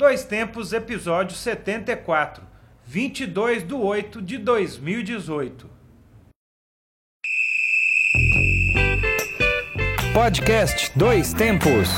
[0.00, 2.42] Dois Tempos, episódio 74,
[2.86, 5.68] 22 de 8 de 2018.
[10.14, 11.90] Podcast Dois Tempos.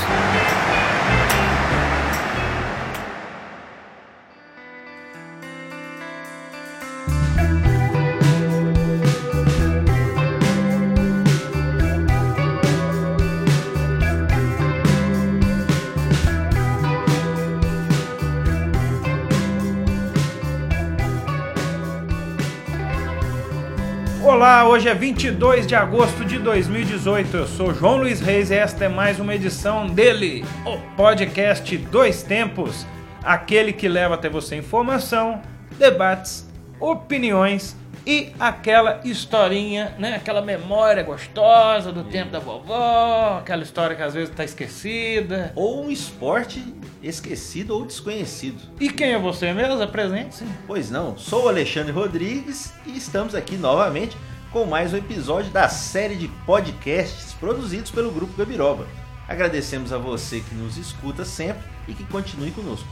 [24.82, 27.36] Hoje é 22 de agosto de 2018.
[27.36, 32.24] Eu sou João Luiz Reis e esta é mais uma edição dele, o podcast Dois
[32.24, 32.84] Tempos,
[33.22, 35.40] aquele que leva até você informação,
[35.78, 36.50] debates,
[36.80, 40.16] opiniões e aquela historinha, né?
[40.16, 45.52] Aquela memória gostosa do tempo da vovó, aquela história que às vezes está esquecida.
[45.54, 46.60] Ou um esporte
[47.00, 48.60] esquecido ou desconhecido.
[48.80, 49.80] E quem é você mesmo?
[49.80, 50.44] Apresente-se.
[50.66, 54.16] Pois não, sou o Alexandre Rodrigues e estamos aqui novamente
[54.52, 58.86] com mais um episódio da série de podcasts produzidos pelo Grupo Gabiroba.
[59.26, 62.86] Agradecemos a você que nos escuta sempre e que continue conosco.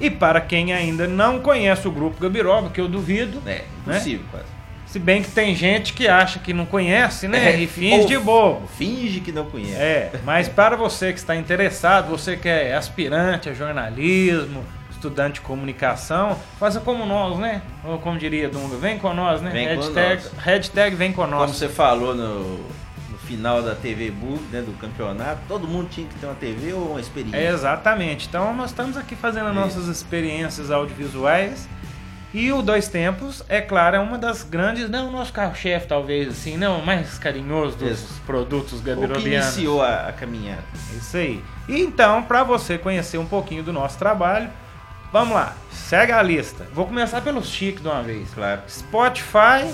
[0.00, 4.46] E para quem ainda não conhece o Grupo Gabiroba, que eu duvido, É, impossível quase.
[4.86, 7.52] se bem que tem gente que acha que não conhece, né?
[7.52, 8.66] É, e finge ou de bobo.
[8.76, 9.76] Finge que não conhece.
[9.80, 14.64] É, mas para você que está interessado, você que é aspirante a jornalismo,
[14.96, 17.62] estudante de comunicação, faça como nós, né?
[17.84, 19.50] Ou como diria Dunga, vem com nós, né?
[19.50, 20.32] Vem com hashtag, nós.
[20.44, 21.50] hashtag vem com Como nós.
[21.50, 22.58] você falou no,
[23.10, 26.72] no final da TV Book, né, do campeonato, todo mundo tinha que ter uma TV
[26.72, 27.36] ou uma experiência.
[27.38, 28.26] É, exatamente.
[28.26, 31.68] Então nós estamos aqui fazendo as nossas experiências audiovisuais.
[32.34, 36.28] E o Dois Tempos, é claro, é uma das grandes, não o nosso carro-chefe talvez,
[36.28, 38.20] assim, não, o mais carinhoso dos Isso.
[38.26, 39.54] produtos o que gabirobianos.
[39.54, 40.64] iniciou a, a caminhada.
[40.94, 41.42] Isso aí.
[41.66, 44.50] E então, para você conhecer um pouquinho do nosso trabalho,
[45.12, 46.66] vamos lá, segue a lista.
[46.72, 48.28] Vou começar pelos chiques de uma vez.
[48.34, 48.62] Claro.
[48.68, 49.72] Spotify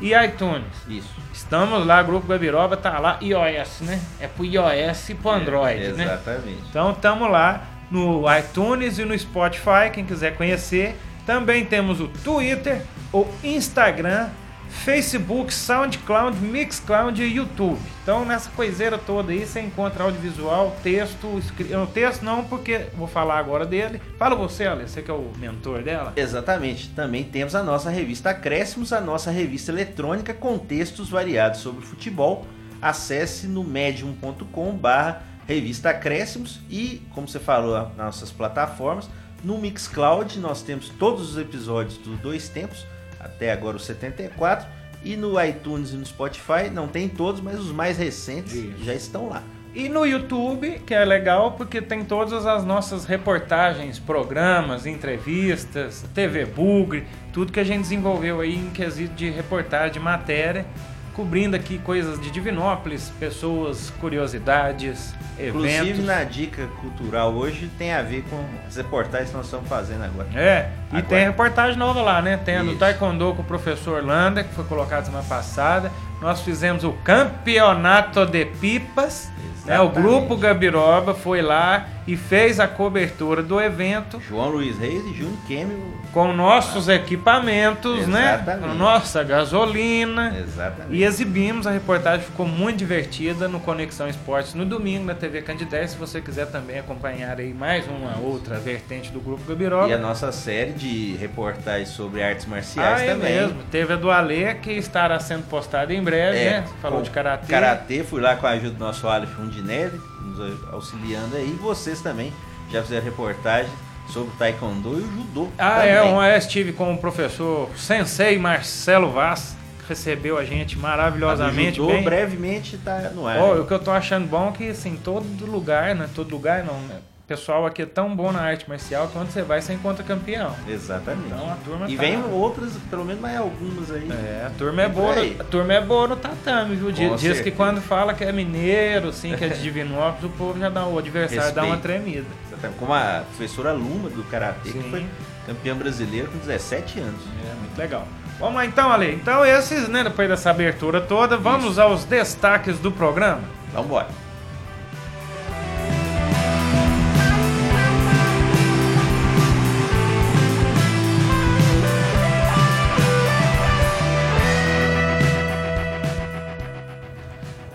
[0.00, 0.64] e iTunes.
[0.88, 1.10] Isso.
[1.32, 4.00] Estamos lá, Grupo Gabiroba tá lá, iOS, né?
[4.20, 6.04] É pro iOS e pro Android, É, né?
[6.04, 6.62] Exatamente.
[6.68, 10.96] Então estamos lá no iTunes e no Spotify, quem quiser conhecer.
[11.26, 12.82] Também temos o Twitter,
[13.12, 14.28] o Instagram,
[14.70, 17.78] Facebook, SoundCloud, Mixcloud e YouTube.
[18.02, 21.86] Então nessa coiseira toda aí você encontra audiovisual, texto, escrito.
[21.92, 24.00] Texto não, porque vou falar agora dele.
[24.18, 26.12] Fala você, Ale, você que é o mentor dela.
[26.16, 26.88] Exatamente.
[26.90, 32.46] Também temos a nossa revista Acréscimos, a nossa revista eletrônica com textos variados sobre futebol.
[32.80, 39.10] Acesse no medium.com barra revista Acréscimos e, como você falou, nas nossas plataformas.
[39.42, 42.86] No Mixcloud nós temos todos os episódios do Dois Tempos,
[43.20, 44.66] até agora o 74.
[45.04, 48.84] E no iTunes e no Spotify, não tem todos, mas os mais recentes Isso.
[48.84, 49.42] já estão lá.
[49.72, 56.44] E no YouTube, que é legal porque tem todas as nossas reportagens, programas, entrevistas, TV
[56.44, 60.66] Bugre, tudo que a gente desenvolveu aí em quesito de reportagem, de matéria,
[61.14, 66.04] cobrindo aqui coisas de Divinópolis, pessoas, curiosidades, Inclusive eventos.
[66.04, 70.28] na dica cultural hoje tem a ver com as reportagens que nós estamos fazendo agora.
[70.34, 71.02] É, e Agora.
[71.02, 72.36] tem reportagem nova lá, né?
[72.36, 72.78] Tem a do Isso.
[72.78, 75.90] Taekwondo com o professor Landa, que foi colocado semana passada.
[76.20, 79.30] Nós fizemos o campeonato de pipas.
[79.64, 79.78] Né?
[79.80, 85.14] O grupo Gabiroba foi lá e fez a cobertura do evento João Luiz Reis e
[85.14, 85.94] Júnior Kemio.
[86.12, 88.34] com nossos equipamentos, né?
[88.34, 88.68] Exatamente.
[88.68, 90.34] Com nossa gasolina.
[90.38, 90.94] Exatamente.
[90.96, 95.90] E exibimos, a reportagem ficou muito divertida no Conexão Esportes no domingo na TV Candidez.
[95.92, 99.88] Se você quiser também acompanhar aí mais uma outra vertente do Grupo Gabiroba.
[99.88, 103.34] E a nossa série de reportagens sobre artes marciais Ah, é também.
[103.34, 103.62] mesmo.
[103.70, 106.64] Teve a do Ale, que estará sendo postada em breve, É, né?
[106.66, 107.46] Você Falou de karatê.
[107.46, 111.48] Karatê, fui lá com a ajuda do nosso Aleph Undinelli, nos auxiliando aí.
[111.48, 112.32] E vocês também
[112.70, 113.70] já fizeram reportagem
[114.08, 115.48] sobre o Taekwondo e o Judô.
[115.58, 115.90] Ah, também.
[115.90, 116.02] é.
[116.02, 121.92] Um, eu estive com o professor Sensei Marcelo Vaz, que recebeu a gente maravilhosamente Judô
[121.92, 122.04] bem.
[122.04, 123.36] brevemente tá no ar.
[123.36, 123.52] Né?
[123.60, 126.08] o que eu tô achando bom é que, assim, todo lugar, né?
[126.14, 126.98] Todo lugar não, né?
[127.30, 130.52] Pessoal aqui é tão bom na arte marcial que onde você vai, você encontra campeão.
[130.66, 131.28] Exatamente.
[131.32, 134.08] Então a turma e tá- vem outras, pelo menos mais algumas aí.
[134.10, 135.36] É, a turma é boa, aí.
[135.38, 136.90] a turma é boa no tatame, viu?
[136.90, 140.58] Diz, diz que quando fala que é mineiro, assim, que é de Divinópolis, o povo
[140.58, 142.00] já dá, o adversário dá uma Respeito.
[142.02, 142.26] tremida.
[142.48, 142.78] Exatamente.
[142.80, 144.82] Como a professora Luma do Karatê, Sim.
[144.82, 145.06] que foi
[145.46, 147.20] campeã brasileira com 17 anos.
[147.48, 148.08] É, muito legal.
[148.40, 149.14] Vamos lá então, Ale.
[149.14, 153.42] Então esses, né, depois dessa abertura toda, vamos aos destaques do programa.
[153.72, 154.08] Vamos embora.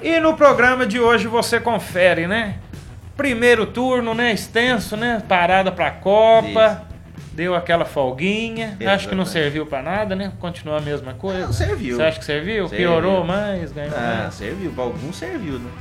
[0.07, 2.59] E no programa de hoje você confere, né?
[3.17, 4.31] Primeiro turno, né?
[4.31, 5.23] Extenso, né?
[5.27, 6.83] Parada pra Copa.
[7.33, 8.77] Deu aquela folguinha.
[8.85, 9.29] Acho que não Exatamente.
[9.29, 10.31] serviu pra nada, né?
[10.39, 11.47] Continua a mesma coisa.
[11.47, 11.95] Não, serviu.
[11.97, 12.67] Você acha que serviu?
[12.67, 12.87] Serviu.
[12.87, 14.35] Piorou mais, ganhou Ah, mais.
[14.35, 14.71] serviu.
[14.73, 15.71] Pra alguns serviu, né?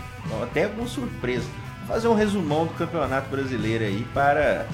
[0.42, 1.46] Até alguma surpresa.
[1.80, 4.64] Vou fazer um resumão do Campeonato Brasileiro aí para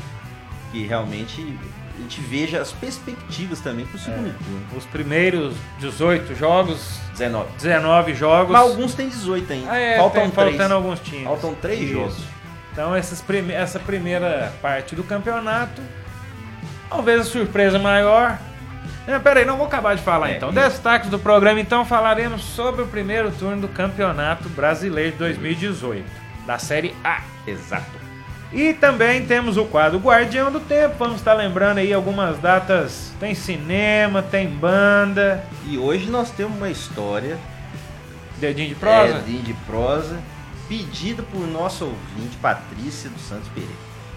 [0.70, 1.58] que realmente
[2.00, 4.32] a gente veja as perspectivas também pro segundo É.
[4.32, 4.62] turno.
[4.76, 7.49] Os primeiros 18 jogos, 19.
[7.58, 8.52] 19 jogos.
[8.52, 9.70] Mas alguns têm 18 ainda.
[9.70, 10.49] Ah, é, Faltam tem- três.
[10.56, 11.25] faltando alguns times.
[11.25, 11.93] Faltam três Isso.
[11.93, 12.17] jogos.
[12.73, 15.82] Então esses prime- essa primeira parte do campeonato,
[16.88, 18.38] talvez a surpresa maior.
[19.25, 20.52] Peraí, não vou acabar de falar É, então.
[20.52, 26.05] Destaques do programa, então falaremos sobre o primeiro turno do Campeonato Brasileiro de 2018,
[26.47, 27.23] da Série A.
[27.47, 28.00] Exato.
[28.52, 30.97] E também temos o quadro Guardião do Tempo.
[30.99, 33.12] Vamos estar lembrando aí algumas datas.
[33.20, 37.38] Tem cinema, tem banda, E hoje nós temos uma história
[38.38, 39.14] dedinho de prosa.
[39.19, 40.19] é, de, prosa
[40.69, 43.75] pedida por nossa ouvinte Patrícia dos Santos Pereira.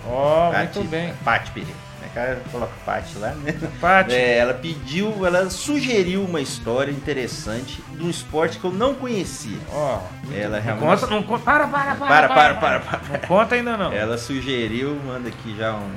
[0.08, 1.14] Ó, Pati- muito bem.
[1.24, 1.76] Pati Pereira.
[2.04, 2.10] Né?
[2.14, 3.54] Cara, coloca Pati lá, né?
[3.80, 8.94] Paty, É, ela pediu, ela sugeriu uma história interessante de um esporte que eu não
[8.94, 9.58] conhecia.
[9.72, 10.00] ó.
[10.34, 11.00] Ela Não realmente.
[11.02, 11.44] conta, não conta.
[11.44, 12.08] Para, para, para.
[12.08, 13.00] Para, para, para, para.
[13.20, 13.92] Não conta ainda não.
[13.92, 15.92] Ela sugeriu, manda aqui já um,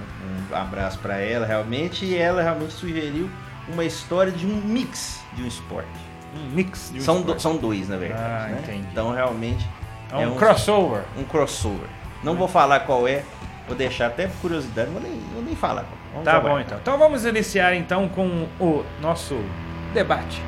[0.52, 3.28] um abraço pra ela, realmente, e ela realmente sugeriu
[3.68, 5.88] uma história de um mix de um esporte.
[6.36, 7.42] Um mix de um são, do- esporte.
[7.42, 8.22] são dois, na verdade.
[8.22, 8.58] Ah, né?
[8.62, 8.86] entendi.
[8.92, 9.66] Então, realmente,
[10.12, 11.02] É um, é um- crossover.
[11.18, 11.88] um crossover.
[12.22, 13.22] Não vou falar qual é,
[13.66, 15.84] vou deixar até por curiosidade, vou nem, vou nem falar.
[16.12, 16.54] Vamos Tá trabalhar.
[16.54, 16.78] bom então.
[16.78, 19.36] Então vamos iniciar então com o nosso
[19.92, 20.40] debate.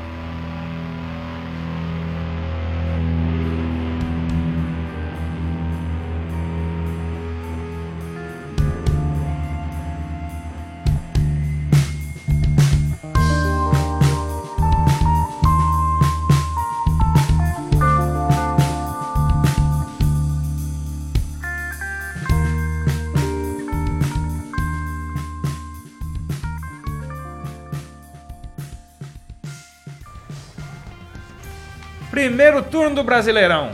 [32.28, 33.70] Primeiro turno do Brasileirão.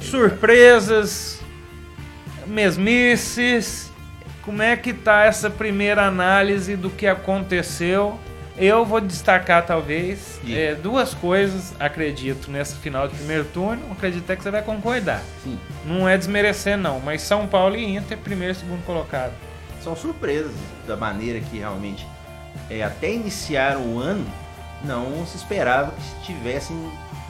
[0.00, 1.38] Surpresas,
[2.46, 3.92] mesmices.
[4.42, 8.18] Como é que tá essa primeira análise do que aconteceu?
[8.56, 13.82] Eu vou destacar talvez é, duas coisas, acredito, nesse final de primeiro turno.
[13.92, 15.20] Acredito até que você vai concordar.
[15.44, 19.34] Sim, Não é desmerecer não, mas São Paulo e Inter primeiro e segundo colocado.
[19.84, 20.52] são surpresas
[20.86, 22.06] da maneira que realmente
[22.70, 24.26] é, até iniciar o ano
[24.82, 26.74] não se esperava que tivessem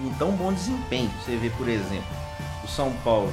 [0.00, 1.10] um tão bom desempenho.
[1.24, 2.16] Você vê, por exemplo,
[2.64, 3.32] o São Paulo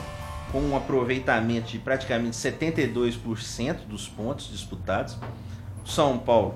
[0.51, 5.17] com um aproveitamento de praticamente 72% dos pontos disputados.
[5.83, 6.55] O São Paulo,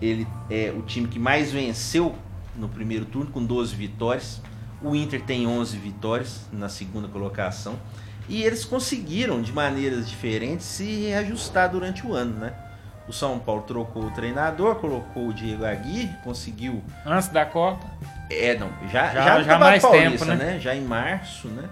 [0.00, 2.14] ele é o time que mais venceu
[2.56, 4.40] no primeiro turno com 12 vitórias.
[4.82, 7.76] O Inter tem 11 vitórias na segunda colocação.
[8.28, 12.54] E eles conseguiram, de maneiras diferentes, se reajustar durante o ano, né?
[13.08, 17.84] O São Paulo trocou o treinador, colocou o Diego Aguirre, conseguiu Antes da Copa,
[18.30, 20.36] é, não, já, Já- já, já mais Paulista, tempo, né?
[20.36, 20.58] né?
[20.60, 21.68] Já em março, né?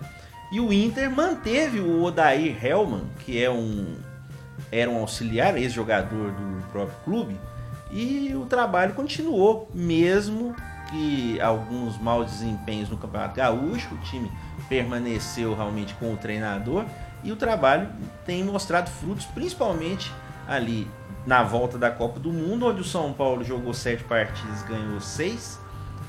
[0.51, 3.97] E o Inter manteve o Odair Hellman, que é um
[4.71, 7.37] era um auxiliar, ex-jogador do próprio clube,
[7.91, 10.55] e o trabalho continuou, mesmo
[10.91, 14.31] que alguns maus desempenhos no Campeonato Gaúcho, o time
[14.69, 16.85] permaneceu realmente com o treinador
[17.25, 17.89] e o trabalho
[18.27, 20.13] tem mostrado frutos, principalmente
[20.47, 20.91] ali
[21.27, 25.59] na volta da Copa do Mundo, onde o São Paulo jogou sete partidas, ganhou seis.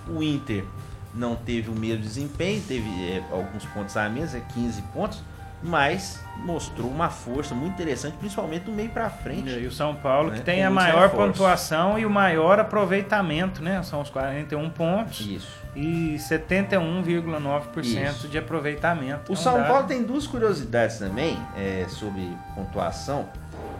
[0.10, 0.63] O Inter
[1.13, 5.22] não teve o mesmo desempenho, teve é, alguns pontos a menos, é 15 pontos,
[5.62, 9.50] mas mostrou uma força muito interessante, principalmente do meio para frente.
[9.50, 10.38] E o São Paulo, Né?
[10.38, 13.84] que tem Com a maior pontuação e o maior aproveitamento, né?
[13.84, 15.51] São os 41 pontos Isso.
[15.75, 18.28] e 71,9% Isso.
[18.28, 19.32] de aproveitamento.
[19.32, 23.28] O É um São dado- Paulo tem duas curiosidades também é, sobre pontuação.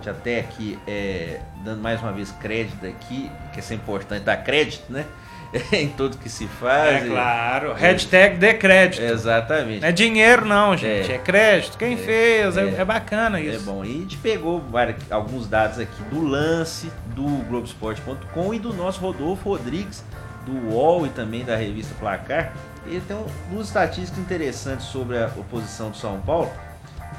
[0.06, 5.06] Até aqui, é, dando mais uma vez crédito aqui, que é importante dar crédito, né?
[5.74, 7.04] em tudo que se faz.
[7.04, 7.74] É claro.
[7.74, 9.02] Hashtag dê crédito.
[9.02, 9.82] Exatamente.
[9.82, 11.12] Não é dinheiro não, gente.
[11.12, 11.18] É, É.
[11.18, 11.78] crédito.
[11.78, 12.56] Quem fez.
[12.58, 12.76] É, é.
[12.82, 13.66] é bacana É isso.
[13.66, 13.84] bom.
[13.84, 19.00] E a gente pegou vários- alguns dados aqui do lance, do Globoesporte.com e do nosso
[19.02, 20.04] Rodolfo Rodrigues,
[20.46, 22.52] do UOL e também da revista Placar.
[22.86, 26.52] Ele tem um- duas estatísticas interessantes sobre a oposição do São Paulo.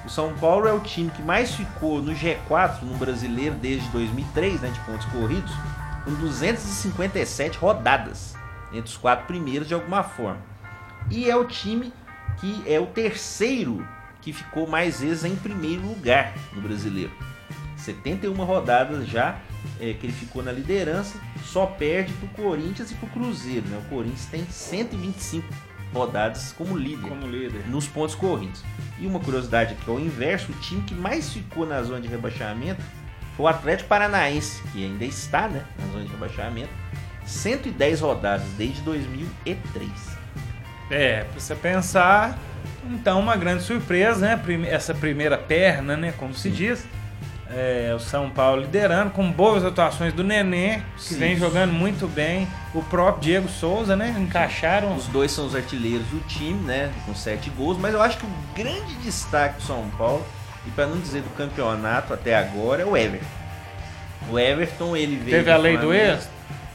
[0.05, 4.61] O São Paulo é o time que mais ficou no G4 no brasileiro desde 2003,
[4.61, 5.53] né, de pontos corridos,
[6.05, 8.35] com 257 rodadas
[8.73, 10.41] entre os quatro primeiros de alguma forma.
[11.11, 11.93] E é o time
[12.39, 13.87] que é o terceiro
[14.21, 17.13] que ficou mais vezes em primeiro lugar no brasileiro.
[17.77, 19.41] 71 rodadas já
[19.79, 23.67] é, que ele ficou na liderança, só perde pro Corinthians e pro Cruzeiro.
[23.67, 23.79] Né?
[23.85, 25.47] O Corinthians tem 125
[25.93, 27.67] rodadas como líder Como líder.
[27.69, 28.63] nos pontos corridos.
[28.99, 32.83] E uma curiosidade aqui, ao inverso, o time que mais ficou na zona de rebaixamento
[33.41, 36.71] o Atlético Paranaense, que ainda está né, na zona de rebaixamento.
[37.25, 39.91] 110 rodadas desde 2003.
[40.91, 42.37] É, pra você pensar,
[42.85, 44.41] então uma grande surpresa, né?
[44.69, 46.13] Essa primeira perna, né?
[46.17, 46.85] Como se diz.
[47.53, 51.19] É, o São Paulo liderando, com boas atuações do Nenê, que Sim.
[51.19, 52.47] vem jogando muito bem.
[52.73, 54.15] O próprio Diego Souza, né?
[54.19, 54.95] Encaixaram.
[54.95, 56.93] Os dois são os artilheiros do time, né?
[57.05, 60.25] Com sete gols, mas eu acho que o grande destaque do São Paulo,
[60.67, 63.27] e para não dizer do campeonato até agora, é o Everton.
[64.29, 65.39] O Everton, ele veio.
[65.39, 66.29] Teve a lei do Flamengo, ex?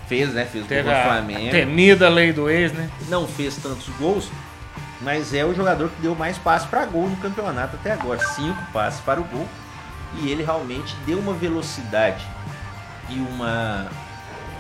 [0.08, 0.46] Fez, né?
[0.46, 1.52] Fez o Teve gol do a, a Flamengo.
[1.52, 2.90] temida lei do ex, né?
[3.08, 4.32] Não fez tantos gols,
[5.02, 8.20] mas é o jogador que deu mais passes para gol no campeonato até agora.
[8.20, 9.48] Cinco passes para o gol.
[10.22, 12.26] E ele realmente deu uma velocidade
[13.10, 13.88] e uma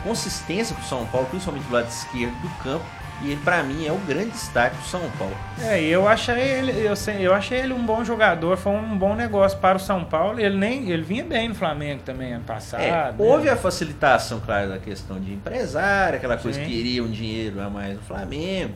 [0.03, 2.85] consistência para o São Paulo, principalmente do lado esquerdo do campo.
[3.21, 5.35] E ele, para mim, é o grande destaque do São Paulo.
[5.61, 9.15] É, e eu achei ele, eu, eu achei ele um bom jogador, foi um bom
[9.15, 10.39] negócio para o São Paulo.
[10.39, 12.81] Ele nem, ele vinha bem no Flamengo também ano passado.
[12.81, 13.15] É, né?
[13.17, 16.65] houve a facilitação, claro, da questão de empresário, aquela coisa Sim.
[16.65, 18.73] que queria um dinheiro a mais no Flamengo.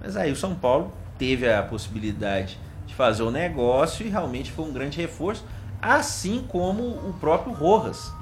[0.00, 4.64] Mas aí o São Paulo teve a possibilidade de fazer o negócio e realmente foi
[4.64, 5.44] um grande reforço,
[5.80, 8.12] assim como o próprio Rojas,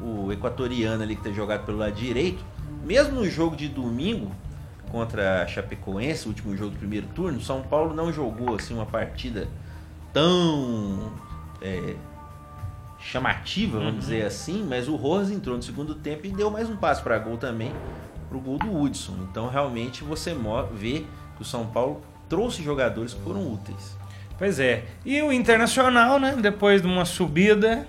[0.00, 2.44] o equatoriano ali que tem jogado pelo lado direito.
[2.84, 4.30] Mesmo no jogo de domingo
[4.90, 8.74] contra a Chapecoense, o último jogo do primeiro turno, o São Paulo não jogou assim
[8.74, 9.48] uma partida
[10.12, 11.12] tão
[11.62, 11.94] é,
[12.98, 13.98] chamativa, vamos Uhum.
[13.98, 17.18] dizer assim, mas o Rojas entrou no segundo tempo e deu mais um passo para
[17.18, 17.72] gol também,
[18.28, 19.14] pro gol do Hudson.
[19.30, 20.36] Então realmente você
[20.74, 21.04] vê
[21.36, 23.96] que o São Paulo trouxe jogadores que foram úteis.
[24.38, 24.84] Pois é.
[25.04, 26.34] E o Internacional, né?
[26.40, 27.86] Depois de uma subida,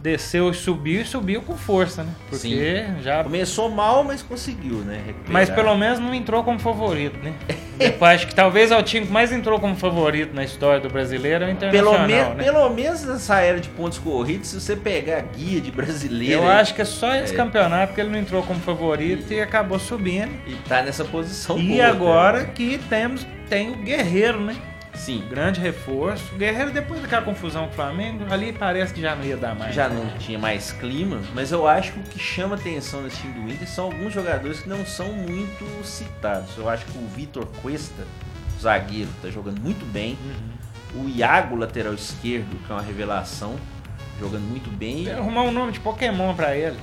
[0.00, 2.10] desceu e subiu e subiu com força, né?
[2.30, 3.24] Porque já.
[3.24, 5.00] Começou mal, mas conseguiu, né?
[5.06, 5.32] recuperar.
[5.32, 7.34] Mas pelo menos não entrou como favorito, né?
[7.78, 10.88] Depois, acho que talvez é o time que mais entrou como favorito na história do
[10.88, 12.44] brasileiro é o Pelo, Internacional, me- né?
[12.44, 16.48] pelo menos nessa era de pontos corridos, se você pegar a guia de brasileiro Eu
[16.48, 17.36] aí, acho que é só esse É.
[17.36, 20.30] campeonato que ele não entrou como favorito e acabou subindo.
[20.46, 22.50] e tá nessa posição E boa, agora cara.
[22.52, 24.56] que temos tem o Guerreiro, né?
[24.98, 26.34] Sim, Grande reforço.
[26.36, 29.74] Guerreiro, depois daquela confusão com o Flamengo, ali parece que já não ia dar mais.
[29.74, 29.94] já né?
[29.94, 33.52] não tinha mais clima, mas eu acho que o que chama atenção nesse time do
[33.52, 36.56] Inter são alguns jogadores que não são muito citados.
[36.56, 38.04] Eu acho que o Vitor Cuesta,
[38.60, 40.18] zagueiro, tá jogando muito bem.
[40.94, 41.04] Uhum.
[41.04, 43.56] O Iago, lateral esquerdo, que é uma revelação,
[44.18, 45.04] jogando muito bem.
[45.04, 46.78] Tem arrumar um nome de Pokémon pra ele.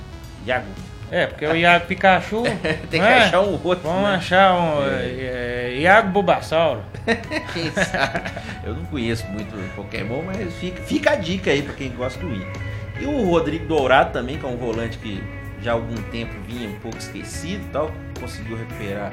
[0.46, 0.66] Iago.
[1.10, 2.42] É, porque o Iago Pikachu.
[2.90, 3.18] Tem que é?
[3.18, 3.88] achar um outro.
[3.88, 4.14] Vamos né?
[4.16, 4.82] achar um.
[4.82, 6.82] é, Iago Bulbasauro.
[7.52, 8.30] Quem sabe?
[8.64, 12.34] Eu não conheço muito Pokémon, mas fica, fica a dica aí pra quem gosta do
[12.34, 12.62] Inter.
[13.00, 15.22] E o Rodrigo Dourado também, que é um volante que
[15.60, 19.10] já há algum tempo vinha um pouco esquecido e tal, conseguiu recuperar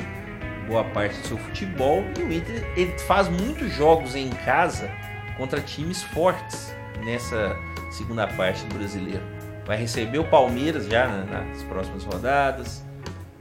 [0.68, 2.04] boa parte do seu futebol.
[2.18, 4.90] E o Inter ele faz muitos jogos em casa
[5.38, 6.74] contra times fortes
[7.04, 7.56] nessa
[7.92, 9.33] segunda parte do brasileiro.
[9.65, 12.84] Vai receber o Palmeiras já na- nas próximas rodadas,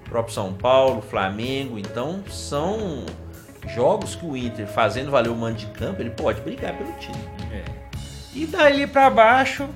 [0.06, 1.78] o próprio São Paulo, Flamengo.
[1.78, 3.04] Então são
[3.74, 7.16] jogos que o Inter, fazendo valer o mando de campo, ele pode brigar pelo time.
[8.34, 9.68] E dali pra baixo,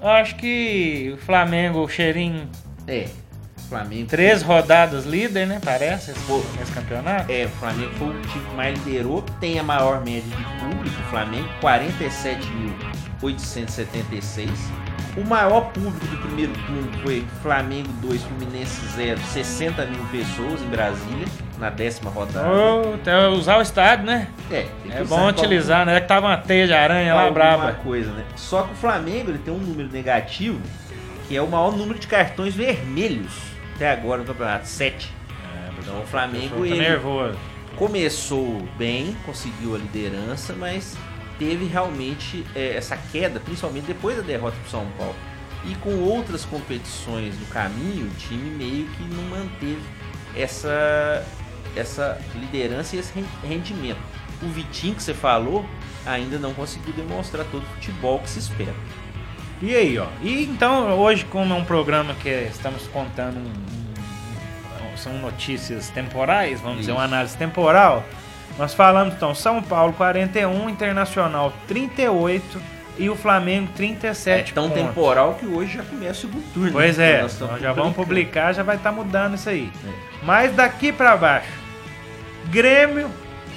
[0.00, 2.48] acho que o Flamengo, o cheirinho,
[2.86, 3.08] É,
[3.68, 4.06] Flamengo.
[4.08, 5.58] três rodadas líder, né?
[5.64, 6.40] Parece, esse- Pô.
[6.58, 7.32] nesse campeonato.
[7.32, 10.96] É, o Flamengo foi o time que mais liderou, tem a maior média de público,
[11.00, 14.50] o Flamengo, 47.876.
[15.16, 20.66] O maior público do primeiro turno foi Flamengo 2, Fluminense 0, 60 mil pessoas em
[20.66, 21.26] Brasília,
[21.58, 22.48] na décima rodada.
[22.96, 24.26] Até usar o estádio, né?
[24.50, 26.00] É, É bom utilizar, né?
[26.00, 27.72] Que tava uma teia de aranha lá, braba.
[27.74, 28.24] coisa, né?
[28.34, 30.60] Só que o Flamengo ele tem um número negativo,
[31.28, 33.32] que é o maior número de cartões vermelhos
[33.76, 35.12] até agora no campeonato, 7.
[35.78, 37.38] Então o Flamengo ele nervoso.
[37.76, 40.96] começou bem, conseguiu a liderança, mas
[41.38, 45.14] teve realmente é, essa queda, principalmente depois da derrota pro São Paulo.
[45.66, 49.80] E com outras competições no caminho, o time meio que não manteve
[50.36, 51.24] essa,
[51.76, 53.98] essa liderança e esse ren- rendimento.
[54.42, 55.64] O Vitinho que você falou
[56.04, 58.74] ainda não conseguiu demonstrar todo o futebol que se espera.
[59.62, 60.06] E aí, ó.
[60.20, 66.60] E então, hoje, como é um programa que estamos contando um- um- são notícias temporais,
[66.60, 66.98] vamos dizer, Isso.
[66.98, 68.04] uma análise temporal,
[68.58, 72.60] nós falamos então São Paulo 41, Internacional 38
[72.96, 74.82] e o Flamengo 37 É tão pontos.
[74.82, 76.72] temporal que hoje já começa o segundo turno.
[76.72, 77.18] Pois né?
[77.18, 79.72] é, Nós estamos nós já vamos publicar, já vai estar mudando isso aí.
[79.84, 79.90] É.
[80.22, 81.48] Mas daqui pra baixo,
[82.46, 83.10] Grêmio,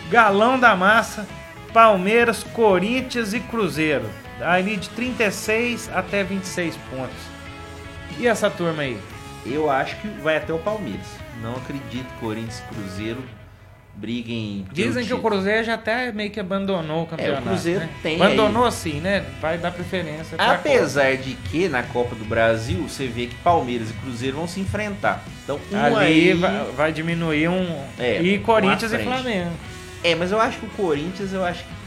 [0.09, 1.27] Galão da Massa,
[1.73, 4.05] Palmeiras, Corinthians e Cruzeiro.
[4.41, 7.17] Ali de 36 até 26 pontos.
[8.19, 8.97] E essa turma aí?
[9.45, 11.05] Eu acho que vai até o Palmeiras.
[11.41, 13.23] Não acredito Corinthians e Cruzeiro
[13.97, 14.65] briguem.
[14.71, 15.19] Dizem que o.
[15.19, 17.43] Cruzeiro já até meio que abandonou o campeonato.
[17.43, 17.89] Cruzeiro né?
[18.01, 19.25] tem Abandonou assim, né?
[19.41, 20.37] Vai dar preferência.
[20.37, 24.59] Apesar de que na Copa do Brasil você vê que Palmeiras e Cruzeiro vão se
[24.59, 25.23] enfrentar.
[25.43, 25.77] Então, um.
[25.83, 26.33] Ali aí.
[26.33, 27.83] vai, vai diminuir um.
[27.97, 28.99] É, e um Corinthians e.
[28.99, 29.51] Flamengo.
[30.03, 31.77] É, mas eu acho que o Corinthians, eu acho que.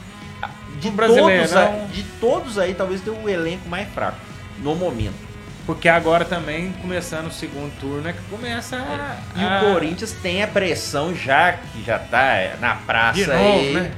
[0.80, 4.18] De O Brasileirão- todos, de todos aí, talvez tenha o elenco mais fraco.
[4.62, 5.29] No momento.
[5.66, 9.16] Porque agora também, começando o segundo turno, é que começa a.
[9.36, 13.72] E a- o Corinthians tem a pressão já, que já tá na praça novo, aí,
[13.74, 13.92] né?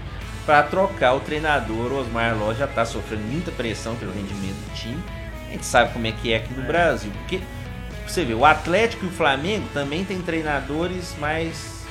[0.45, 1.92] pra trocar o treinador.
[1.92, 5.02] O Osmar Ló já tá sofrendo muita pressão pelo rendimento do time.
[5.49, 7.11] A gente sabe como é que é aqui no Brasil.
[7.19, 7.40] Porque,
[8.07, 11.83] você vê, o Atlético e o Flamengo também tem treinadores mais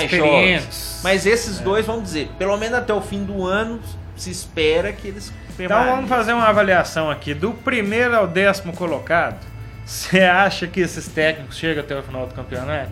[0.00, 1.00] mais jovens.
[1.04, 3.80] Mas esses dois, vamos dizer, pelo menos até o fim do ano,
[4.16, 5.32] se espera que eles
[5.64, 7.34] Então vamos fazer uma avaliação aqui.
[7.34, 9.38] Do primeiro ao décimo colocado,
[9.84, 12.90] você acha que esses técnicos chegam até o final do campeonato?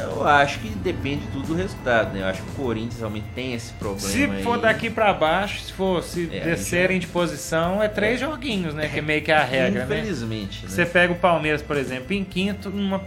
[0.00, 2.22] Eu acho que depende tudo do resultado, né?
[2.22, 4.42] Eu acho que o Corinthians realmente tem esse problema Se aí.
[4.42, 8.88] for daqui pra baixo, se for se É, descerem de posição, é três joguinhos, né?
[8.88, 9.98] Que é meio que a regra, né?
[9.98, 10.68] Infelizmente, né?
[10.70, 13.02] Você pega o Palmeiras, por exemplo, em quinto, numa-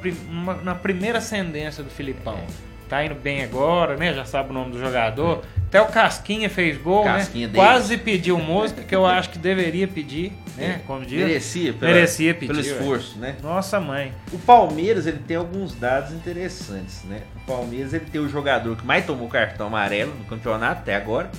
[0.63, 2.35] na primeira ascendência do Filipão.
[2.37, 2.74] É.
[2.87, 4.13] Tá indo bem agora, né?
[4.13, 5.43] Já sabe o nome do jogador.
[5.67, 7.53] Até o Casquinha fez gol, Casquinha né?
[7.53, 7.69] Davis.
[7.71, 10.81] Quase pediu música, que eu acho que deveria pedir, né?
[10.85, 11.19] Como diz.
[11.25, 12.65] Merecia, pela- Merecia pedir, pelo ué.
[12.65, 13.35] esforço, né?
[13.41, 14.13] Nossa mãe.
[14.31, 17.21] O Palmeiras, ele tem alguns dados interessantes, né?
[17.35, 21.29] O Palmeiras, ele tem o jogador que mais tomou cartão amarelo no campeonato até agora.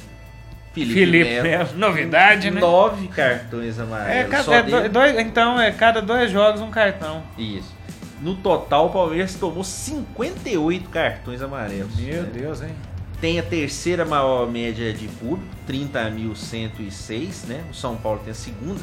[0.74, 1.68] Felipe, Felipe Melo.
[1.76, 2.60] Novidade, né?
[2.60, 4.30] Nove cartões É, amarelos.
[4.30, 4.80] cada, é dele.
[4.82, 7.22] do- dois, então, é cada dois jogos um cartão.
[7.38, 7.74] Isso.
[8.20, 11.94] No total, o Palmeiras tomou 58 cartões amarelos.
[11.96, 12.30] Meu né?
[12.32, 12.75] Deus, hein?
[13.20, 17.64] Tem a terceira maior média de público, 30.106, né?
[17.70, 18.82] O São Paulo tem a segunda,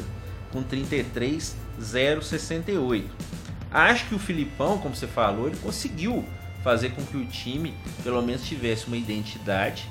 [0.52, 3.04] com 33.068.
[3.70, 6.24] Acho que o Filipão, como você falou, ele conseguiu
[6.62, 9.88] fazer com que o time, pelo menos, tivesse uma identidade.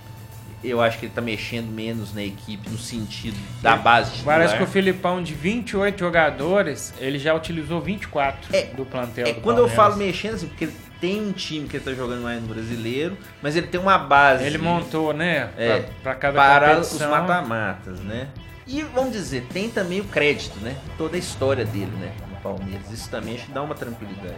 [0.64, 4.38] Eu acho que ele tá mexendo menos na equipe no sentido da base titular.
[4.38, 9.34] Parece que o Filipão, de 28 jogadores, ele já utilizou 24 É, do plantel É
[9.34, 9.76] do quando eu Palmeiras.
[9.76, 13.18] falo mexendo, assim, porque ele tem um time que ele tá jogando mais no brasileiro,
[13.42, 14.46] mas ele tem uma base.
[14.46, 15.50] Ele montou, né?
[15.58, 17.12] É, pra, pra cada para os competição.
[17.12, 18.30] mata-matas, né?
[18.66, 20.78] E vamos dizer, tem também o crédito, né?
[20.98, 22.14] Toda a história dele, né?
[22.44, 22.92] Palmeiras.
[22.92, 24.36] Isso também que dá uma tranquilidade.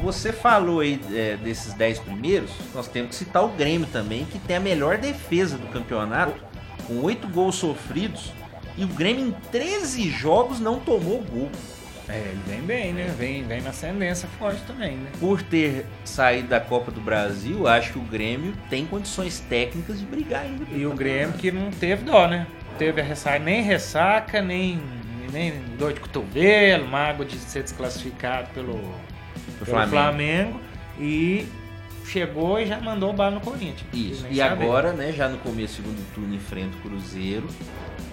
[0.00, 4.38] Você falou aí é, desses 10 primeiros, nós temos que citar o Grêmio também, que
[4.38, 6.40] tem a melhor defesa do campeonato,
[6.86, 8.32] com 8 gols sofridos.
[8.76, 11.50] E o Grêmio em 13 jogos não tomou gol.
[12.08, 13.14] É, ele vem bem, né?
[13.18, 15.10] Vem, vem na ascendência forte também, né?
[15.20, 20.06] Por ter saído da Copa do Brasil, acho que o Grêmio tem condições técnicas de
[20.06, 20.64] brigar ainda.
[20.72, 20.94] E o.
[20.94, 22.46] Grêmio que não teve dó, né?
[22.78, 24.80] Teve a ressaca, nem ressaca, nem,
[25.32, 29.90] nem dor de cotovelo, mágoa de ser desclassificado pelo, pelo Flamengo.
[29.90, 30.60] Flamengo.
[30.98, 31.46] E
[32.04, 33.84] chegou e já mandou o bala no Corinthians.
[33.92, 34.26] Isso.
[34.30, 34.64] E saber.
[34.64, 37.46] agora, né, já no começo do segundo turno enfrenta o Cruzeiro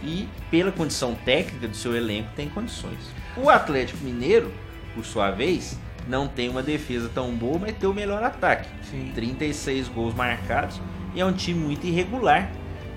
[0.04, 3.00] e pela condição técnica do seu elenco tem condições.
[3.36, 4.52] O Atlético Mineiro,
[4.94, 8.70] por sua vez, não tem uma defesa tão boa, mas tem o melhor ataque.
[8.90, 9.12] Sim.
[9.16, 10.80] 36 gols marcados
[11.16, 12.52] e é um time muito irregular,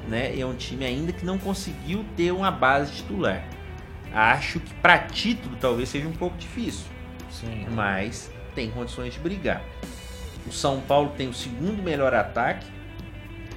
[0.08, 0.38] né?
[0.38, 3.42] É um time ainda que não conseguiu ter uma base titular.
[4.12, 6.86] Acho que para título talvez seja um pouco difícil
[7.30, 7.66] Sim.
[7.70, 9.62] mas tem condições de brigar.
[10.46, 12.66] O São Paulo tem o segundo melhor ataque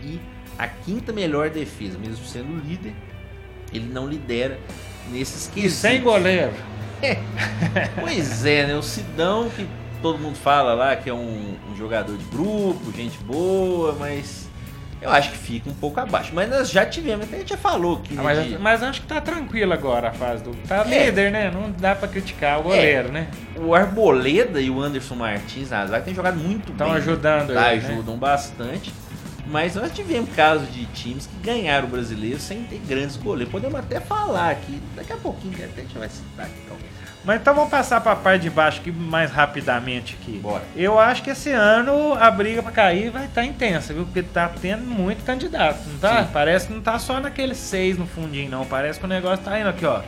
[0.03, 0.19] e
[0.59, 2.93] a quinta melhor defesa, mesmo sendo líder,
[3.73, 4.59] ele não lidera
[5.09, 5.77] nesses E quesitos.
[5.77, 6.53] sem goleiro.
[7.99, 8.75] Pois é, né?
[8.75, 9.67] O Sidão, que
[10.01, 14.47] todo mundo fala lá que é um, um jogador de grupo, gente boa, mas
[15.01, 16.31] eu acho que fica um pouco abaixo.
[16.33, 18.83] Mas nós já tivemos, até a gente já falou que Ah, né, mas, de- mas
[18.83, 20.51] acho que tá tranquilo agora a fase do.
[20.67, 21.05] Tá É.
[21.05, 21.49] líder, né?
[21.51, 23.27] Não dá pra criticar o goleiro, né?
[23.57, 26.95] o Arboleda e o Anderson Martins na zaga têm jogado muito Estão bem.
[26.97, 27.81] ajudando Tá, ele.
[27.85, 27.93] né?
[27.93, 28.93] ajudam bastante.
[29.47, 33.51] Mas nós tivemos casos de times que ganharam o brasileiro sem ter grandes goleiros.
[33.51, 36.89] Podemos até falar aqui, daqui a pouquinho até a gente vai citar aqui talvez.
[37.23, 40.39] Mas então vamos passar pra parte de baixo aqui mais rapidamente aqui.
[40.39, 40.63] Bora.
[40.75, 44.05] Eu acho que esse ano a briga pra cair vai estar intensa, viu?
[44.05, 46.23] Porque tá tendo muito candidato, não tá?
[46.23, 46.29] Sim.
[46.33, 48.65] Parece que não tá só naqueles seis no fundinho, não.
[48.65, 50.01] Parece que o negócio tá indo aqui, ó.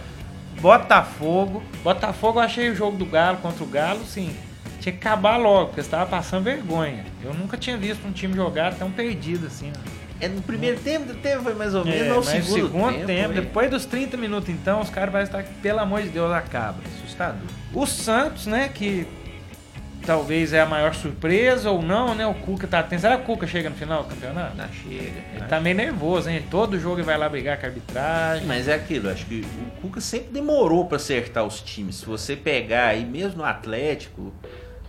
[0.59, 1.61] Botafogo.
[1.83, 4.35] Botafogo eu achei o jogo do Galo contra o Galo, sim.
[4.79, 7.05] Tinha que acabar logo, porque você tava passando vergonha.
[7.23, 9.71] Eu nunca tinha visto um time jogar tão perdido assim.
[9.75, 10.03] ó.
[10.19, 13.05] É, no primeiro tempo do tempo foi mais ou menos, É, no mas segundo, segundo
[13.05, 16.31] tempo, foi depois dos 30 minutos então, os caras vão estar, pelo amor de Deus,
[16.31, 16.77] acaba.
[17.73, 19.07] O Santos, né, que
[20.05, 22.25] talvez é a maior surpresa ou não, né?
[22.27, 23.01] O Cuca tá atento.
[23.01, 24.55] Será que o Cuca chega no final do campeonato?
[24.55, 24.95] Não chega.
[24.95, 25.47] Ele né?
[25.47, 26.43] tá meio nervoso, hein?
[26.49, 28.45] Todo jogo ele vai lá brigar com a arbitragem.
[28.45, 31.97] Mas é aquilo, acho que o Cuca sempre demorou pra acertar os times.
[31.97, 34.33] Se você pegar aí, mesmo no Atlético,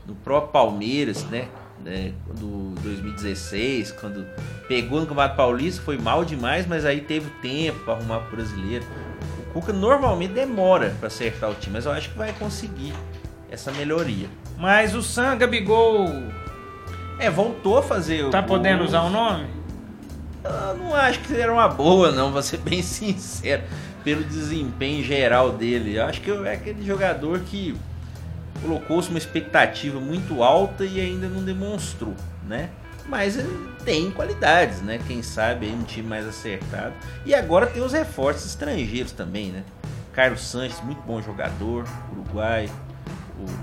[0.07, 1.49] no próprio Palmeiras, né?
[1.85, 4.27] né, do 2016, quando
[4.67, 8.85] pegou no Campeonato Paulista, foi mal demais, mas aí teve tempo para arrumar pro brasileiro.
[9.55, 12.93] O Cuca normalmente demora para acertar o time, mas eu acho que vai conseguir
[13.51, 14.29] essa melhoria.
[14.59, 16.09] Mas o Sam Gabigol
[17.21, 18.49] É, voltou a fazer o tá gol.
[18.49, 19.47] podendo usar o nome?
[20.43, 23.63] Eu não acho que era uma boa, não, vou ser bem sincero,
[24.03, 25.97] pelo desempenho geral dele.
[25.97, 27.77] Eu acho que é aquele jogador que
[28.61, 32.15] colocou-se uma expectativa muito alta e ainda não demonstrou,
[32.47, 32.71] né?
[33.07, 34.99] Mas ele tem qualidades, né?
[35.07, 36.95] Quem sabe aí um time mais acertado.
[37.25, 39.63] E agora tem os reforços estrangeiros também, né?
[40.13, 42.71] Carlos Sanches, muito bom jogador, Uruguai.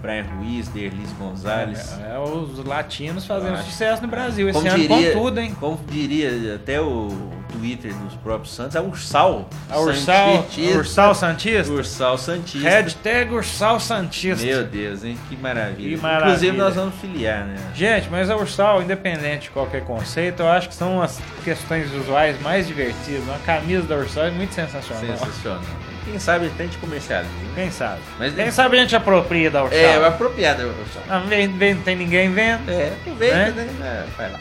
[0.01, 1.97] Brian Ruiz, Derlis Gonzalez.
[1.99, 3.69] É, é os latinos fazendo Acho.
[3.69, 4.49] sucesso no Brasil.
[4.49, 5.55] Esse Como ano diria, com tudo, hein?
[5.59, 7.09] como diria até o
[7.51, 9.49] Twitter dos próprios Santos, é Ursal.
[9.69, 10.77] A Ursal, Santista.
[10.77, 11.73] Ursal Santista?
[11.73, 12.69] Ursal Santista.
[12.69, 14.45] Hashtag Ursal Santista.
[14.45, 15.17] Meu Deus, hein?
[15.29, 15.97] Que maravilha.
[15.97, 16.29] Que maravilha.
[16.29, 17.55] Inclusive nós vamos filiar, né?
[17.75, 22.41] Gente, mas a Ursal, independente de qualquer conceito, eu acho que são as questões visuais
[22.41, 23.23] mais divertidas.
[23.23, 25.17] Uma camisa da Ursal é muito sensacional.
[25.17, 25.61] Sensacional.
[26.05, 27.31] Quem sabe até de comercializa.
[27.33, 27.51] né?
[27.55, 27.99] Quem sabe?
[28.17, 29.79] Mas- Quem sabe a gente apropria da Ursal.
[29.79, 30.67] É, apropriada.
[31.09, 32.69] Ah, vem, vem, não tem ninguém vendo.
[32.71, 33.51] É, aproveita, Né?
[33.79, 34.05] né?
[34.07, 34.39] É, vai lá.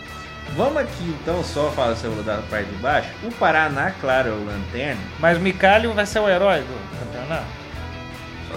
[0.57, 3.09] Vamos aqui então só falar sobre da parte de baixo.
[3.23, 5.01] O Paraná, claro, é o Lanterna.
[5.21, 7.45] Mas o Micalho vai ser o herói do campeonato.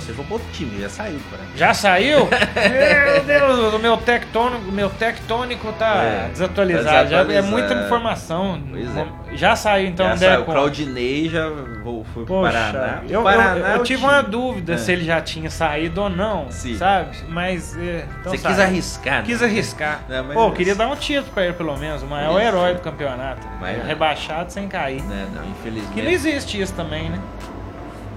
[0.01, 1.58] Se for pro outro time, já saiu do.
[1.58, 2.27] Já saiu?
[2.29, 6.86] meu Deus, o meu tectônico, meu tectônico tá É, desatualizado.
[6.86, 7.47] tá Já é desatualizado.
[7.47, 8.62] muita informação.
[8.69, 9.06] Pois é.
[9.34, 10.41] Já saiu, então já saiu.
[10.41, 10.45] O.
[10.45, 11.49] Claudinei já
[11.84, 13.01] foi pro Poxa, Paraná.
[13.08, 14.12] Eu, eu- Paraná eu, é o tive time.
[14.13, 14.77] uma dúvida É.
[14.77, 16.75] se ele já tinha saído ou não, Sim.
[16.75, 17.15] sabe?
[17.29, 17.75] Mas.
[17.77, 18.56] é, então Você sabe.
[18.56, 19.23] quis arriscar, né?
[19.25, 19.99] Quis arriscar.
[20.10, 22.03] Não, Pô, queria dar um título pra ele, pelo menos.
[22.03, 22.47] O maior Isso.
[22.47, 23.47] herói do campeonato.
[23.62, 23.86] Mas.
[23.86, 25.01] Rebaixado sem cair.
[25.03, 25.93] Né, não, infelizmente.
[25.93, 27.19] Que não existe isso também, né?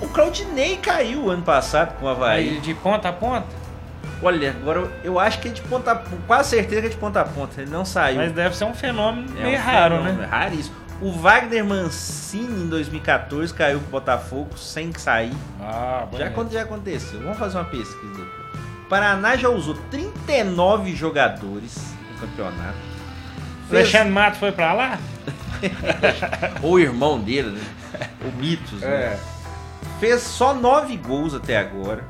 [0.00, 2.48] O Claudinei caiu ano passado com o Havaí.
[2.50, 3.46] Aí, de ponta a ponta.
[4.22, 6.16] Olha, agora eu- eu acho que é de ponta a ponta.
[6.26, 7.60] Quase certeza que é de ponta a ponta.
[7.60, 8.16] Ele não saiu.
[8.16, 10.24] Mas deve ser um fenômeno É meio um raro, fenômeno, né?
[10.24, 10.76] é Raríssimo.
[11.02, 15.32] O Wagner Mancini em 2014 caiu pro Botafogo sem sair.
[15.60, 17.20] Ah, Já, já aconteceu.
[17.20, 18.46] Vamos fazer uma pesquisa depois.
[18.84, 21.76] O Paraná já usou 39 jogadores
[22.12, 22.78] no campeonato.
[23.66, 24.98] O Fez- Alexandre Matos foi pra lá?
[26.62, 27.60] Ou o irmão dele, né?
[28.24, 29.18] O Mitos, É.
[30.00, 32.04] Fez só 9 gols até agora.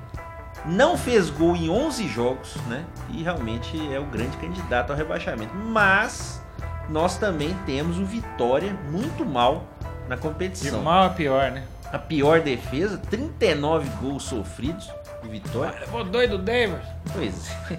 [0.65, 2.85] Não fez gol em 11 jogos, né?
[3.11, 5.55] E realmente é o grande candidato ao rebaixamento.
[5.55, 6.43] Mas
[6.89, 9.65] nós também temos o Vitória muito mal
[10.09, 10.83] na De competição.
[10.83, 11.65] mal a pior, né?
[11.93, 14.91] A pior defesa, 39 gols sofridos
[15.23, 15.79] do Vitória.
[15.81, 16.85] Levou doido o Davis.
[17.13, 17.79] Pois é.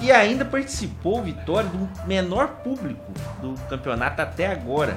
[0.00, 4.96] e ainda participou o Vitória do menor público do campeonato até agora.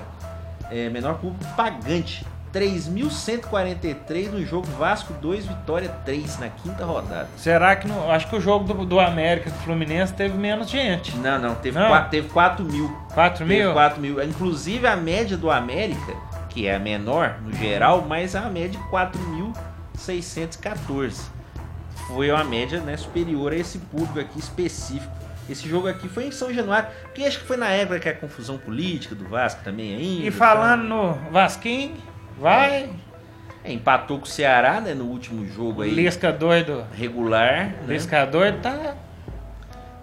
[0.72, 2.26] É, menor público pagante.
[2.56, 7.28] 3.143 no jogo Vasco 2, Vitória 3 na quinta rodada.
[7.36, 8.10] Será que não.
[8.10, 11.18] Acho que o jogo do, do América com o Fluminense teve menos gente.
[11.18, 11.90] Não, não, teve, Não.
[11.90, 12.88] Quatro, teve 4 mil.
[13.14, 13.74] 4 Teve mil?
[13.74, 14.24] 4 mil.
[14.24, 16.14] Inclusive a média do América,
[16.50, 21.26] que é a menor no geral, mas a média de 4.614.
[22.08, 25.12] Foi uma média né, superior a esse público aqui específico.
[25.50, 28.16] Esse jogo aqui foi em São Januário, que acho que foi na época que a
[28.16, 30.26] confusão política do Vasco também ainda.
[30.26, 31.96] E falando no Vasquinho,
[32.40, 32.90] vai.
[33.64, 35.90] É, empatou com o Ceará, né, no último jogo aí.
[35.90, 36.86] Lisca doido.
[36.94, 37.68] Regular.
[37.68, 37.76] Né?
[37.88, 38.96] Lisca doido tá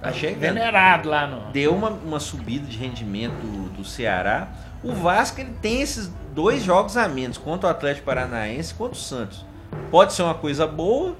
[0.01, 0.41] Tá chegando.
[0.41, 1.53] venerado lá no.
[1.53, 4.49] deu uma, uma subida de rendimento do, do Ceará.
[4.83, 8.95] O Vasco ele tem esses dois jogos a menos, contra o Atlético Paranaense e contra
[8.95, 9.47] o Santos.
[9.93, 11.15] Pode ser uma coisa boa,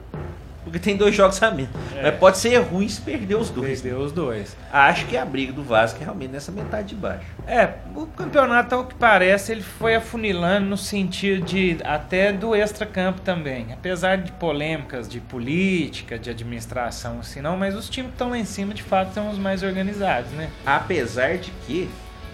[0.65, 1.71] porque tem dois jogos a menos.
[1.97, 2.03] É.
[2.03, 3.81] Mas pode ser ruim se perder os dois.
[3.81, 4.57] Perdeu os dois.
[4.73, 7.27] Acho que a briga do Vasco é realmente nessa metade de baixo.
[7.47, 13.21] É, o campeonato, ao que parece, ele foi afunilando no sentido de até do extracampo
[13.21, 13.67] também.
[13.73, 18.39] Apesar de polêmicas de política, de administração, assim não, mas os times que estão lá
[18.39, 20.51] em cima, de fato, são os mais organizados, né?
[20.65, 21.89] Apesar de que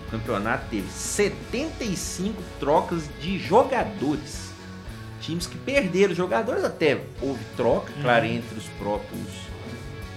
[0.06, 4.47] o campeonato teve 75 trocas de jogadores.
[5.20, 9.26] Times que perderam jogadores, até houve troca, claro, entre os próprios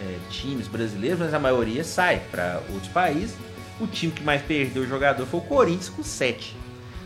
[0.02, 3.36] é, times brasileiros, mas a maioria sai para outros países.
[3.80, 6.56] O time que mais perdeu jogador foi o Corinthians com 7.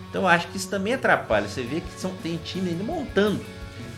[0.10, 1.48] Então eu acho que isso também atrapalha.
[1.48, 3.40] Você vê que são, tem time ainda montando.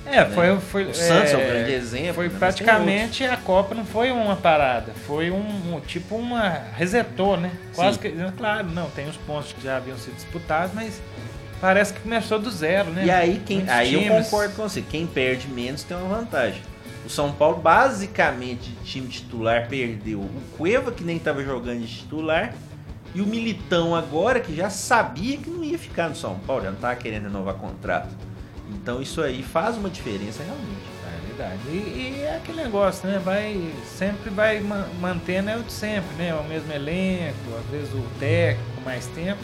[0.06, 0.26] É, Né?
[0.34, 2.36] foi, foi O Santos é um grande exemplo, Foi né?
[2.40, 7.52] Praticamente a Copa não foi uma parada, foi um, um- tipo uma resetou, né?
[7.76, 8.12] Quase Sim.
[8.16, 11.02] que claro, não tem os pontos que já haviam sido disputados, mas
[11.60, 13.06] parece que começou do zero, né?
[13.06, 14.82] E aí, quem, Muitos aí eu concordo com você.
[14.82, 16.62] Quem perde menos tem uma vantagem.
[17.06, 21.88] O São Paulo, basicamente, de time titular, perdeu o Cueva, que nem estava jogando de
[21.88, 22.54] titular,
[23.16, 26.70] e o Militão agora, que já sabia que não ia ficar no São Paulo, já
[26.70, 28.10] não estava querendo renovar contrato.
[28.70, 30.86] Então isso aí faz uma diferença realmente.
[31.06, 31.62] É verdade.
[31.70, 33.20] E, e é aquele negócio, né?
[33.24, 36.34] Vai, sempre vai ma- mantendo é o de sempre, né?
[36.36, 39.40] O mesmo elenco, às vezes o técnico, mais tempo.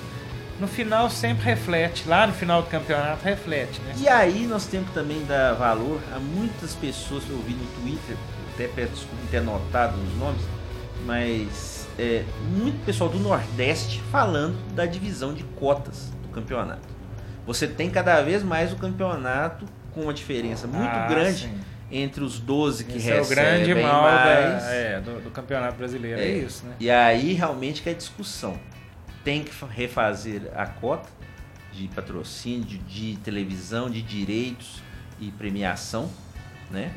[0.60, 3.94] No final sempre reflete, lá no final do campeonato reflete, né?
[3.98, 7.66] E aí nós temos que também dar valor a muitas pessoas que eu vi no
[7.82, 8.16] Twitter,
[8.54, 10.42] até peço desculpa ter anotado os nomes,
[11.06, 12.24] mas é,
[12.56, 16.88] muito pessoal do Nordeste falando da divisão de cotas do campeonato.
[17.46, 21.60] Você tem cada vez mais o campeonato com uma diferença muito Ah, grande sim.
[21.92, 23.36] entre os 12 que Esse é o recebem
[23.66, 24.64] grande mal mais.
[24.64, 26.30] da- é, do, do campeonato brasileiro, é, É.
[26.38, 26.74] isso, né?
[26.80, 28.58] E aí realmente que é discussão.
[29.24, 31.10] Tem que fa- refazer a cota
[31.72, 34.82] de patrocínio, de, de televisão, de direitos
[35.20, 36.10] e premiação,
[36.70, 36.94] né?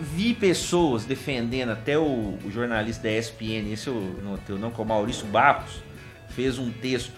[0.00, 4.80] Vi pessoas defendendo, até o, o jornalista da ESPN, esse eu não tenho não, que
[4.80, 5.82] é o Maurício Barros,
[6.30, 7.12] fez um texto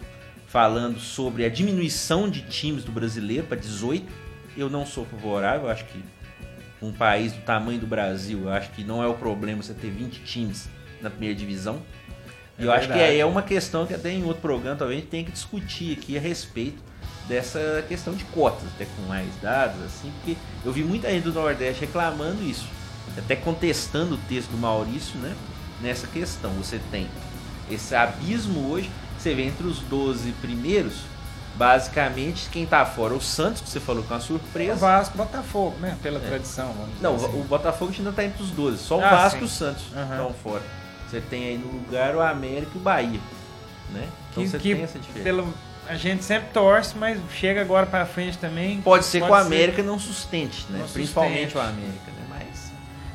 [0.47, 4.07] falando sobre a diminuição de times do brasileiro para 18.
[4.57, 6.03] Eu não sou favorável, acho que
[6.81, 10.21] um país do tamanho do Brasil, acho que não é o problema você ter 20
[10.21, 10.69] times
[11.01, 11.83] na primeira divisão.
[12.59, 13.19] E É eu acho que verdade.
[13.21, 16.17] é uma questão que até em outro programa talvez a gente tenha que discutir aqui
[16.17, 16.83] a respeito
[17.29, 21.33] dessa questão de cotas, até com mais dados, assim, porque eu vi muita gente do
[21.33, 22.67] Nordeste reclamando isso,
[23.19, 25.35] até contestando o texto do Maurício, né?
[25.83, 26.51] Nessa questão.
[26.53, 27.09] Você tem
[27.71, 28.89] esse abismo hoje,
[29.19, 30.95] você vê entre os 12 primeiros,
[31.57, 34.75] basicamente quem tá fora, o Santos, que você falou que é uma O surpresa.
[34.77, 35.97] Vasco, Botafogo, né?
[36.03, 37.41] Pela tradição, vamos dizer Não, assim.
[37.41, 38.79] o Botafogo ainda tá entre os 12.
[38.79, 39.45] Só o Ah, Vasco sim.
[39.45, 40.11] e o Santos Aham.
[40.13, 40.63] estão fora.
[41.09, 43.21] Você tem aí no lugar o América e o Bahia.
[43.91, 44.09] Né?
[44.31, 45.25] Então Que- você que tem essa diferença.
[45.25, 45.55] pelo,
[45.89, 48.81] a gente sempre torce, mas chega agora pra frente também.
[48.83, 50.81] Pode ser que o pode América não sustente, né?
[50.81, 51.57] Não Principalmente sustente.
[51.59, 52.27] o América, né?
[52.29, 52.73] Mas.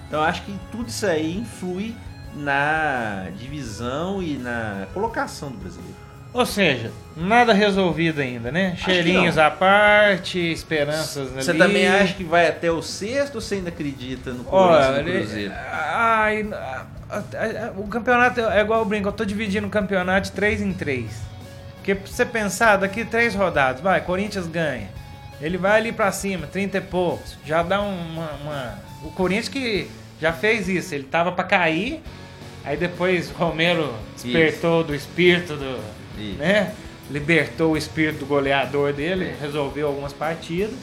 [0.08, 1.96] Então acho que tudo isso aí influi
[2.34, 5.96] na divisão e na colocação do brasileiro.
[6.34, 8.76] Ou seja, nada resolvido ainda, né?
[8.78, 11.60] Cheirinhos à parte, esperanças Você ali.
[11.60, 15.54] também acha que vai até o sexto ou você ainda acredita no Corinthians Olha, Cruzeiro?
[15.54, 16.48] ai,
[17.78, 21.12] o campeonato é igual o brinco, eu tô dividindo o campeonato de 3 em 3.
[21.76, 24.88] Porque pra você pensar, daqui três rodadas, vai, Corinthians ganha.
[25.42, 27.36] Ele vai ali pra cima, 30 e poucos.
[27.46, 29.90] Já dá uma, uma- O Corinthians que
[30.22, 32.02] já fez isso, ele tava pra cair,
[32.64, 36.01] aí depois Romero despertou do espírito do.
[36.18, 36.38] Isso.
[36.38, 36.74] né?
[37.10, 40.76] Libertou o espírito do goleador dele, resolveu algumas partidas.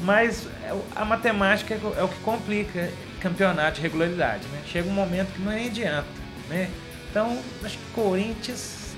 [0.00, 4.58] Mas é a matemática é o- é o que complica campeonato de regularidade, né?
[4.66, 6.06] Chega um momento que não adianta,
[6.48, 6.68] né?
[7.10, 8.96] Então, acho que Corinthians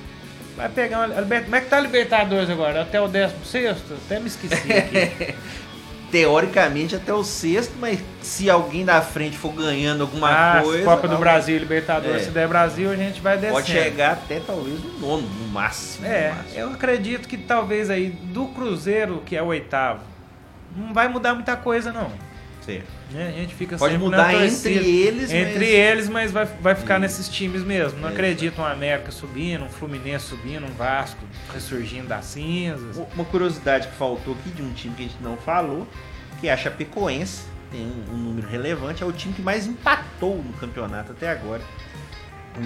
[0.56, 1.14] vai pegar uma...
[1.42, 2.80] Como é que tá a Libertadores agora?
[2.82, 3.76] Até o 16º?
[4.06, 5.34] Até me esqueci aqui.
[6.14, 10.84] Teoricamente até o sexto, mas se alguém da frente for ganhando alguma ah, coisa.
[10.84, 12.24] Copa do alguém Brasil e Libertadores, É.
[12.26, 13.54] se der Brasil, a gente vai descendo.
[13.54, 16.06] Pode chegar até talvez no nono, no máximo.
[16.06, 16.60] É, no máximo.
[16.60, 20.02] eu acredito que talvez aí do Cruzeiro, que é o oitavo,
[20.76, 22.12] não vai mudar muita coisa não.
[22.64, 22.86] Certo.
[23.10, 23.28] né?
[23.28, 27.00] A gente fica Pode mudar entre eles, entre mas- eles, mas vai, vai ficar Isso.
[27.02, 28.00] nesses times mesmo.
[28.00, 28.12] Não É.
[28.12, 31.20] acredito um América subindo, um Fluminense subindo, um Vasco
[31.52, 32.96] ressurgindo das cinzas.
[33.14, 35.86] Uma curiosidade que faltou aqui de um time que a gente não falou,
[36.40, 40.36] que é a Chapecoense, tem um, um número relevante, é o time que mais empatou
[40.36, 41.60] no campeonato até agora.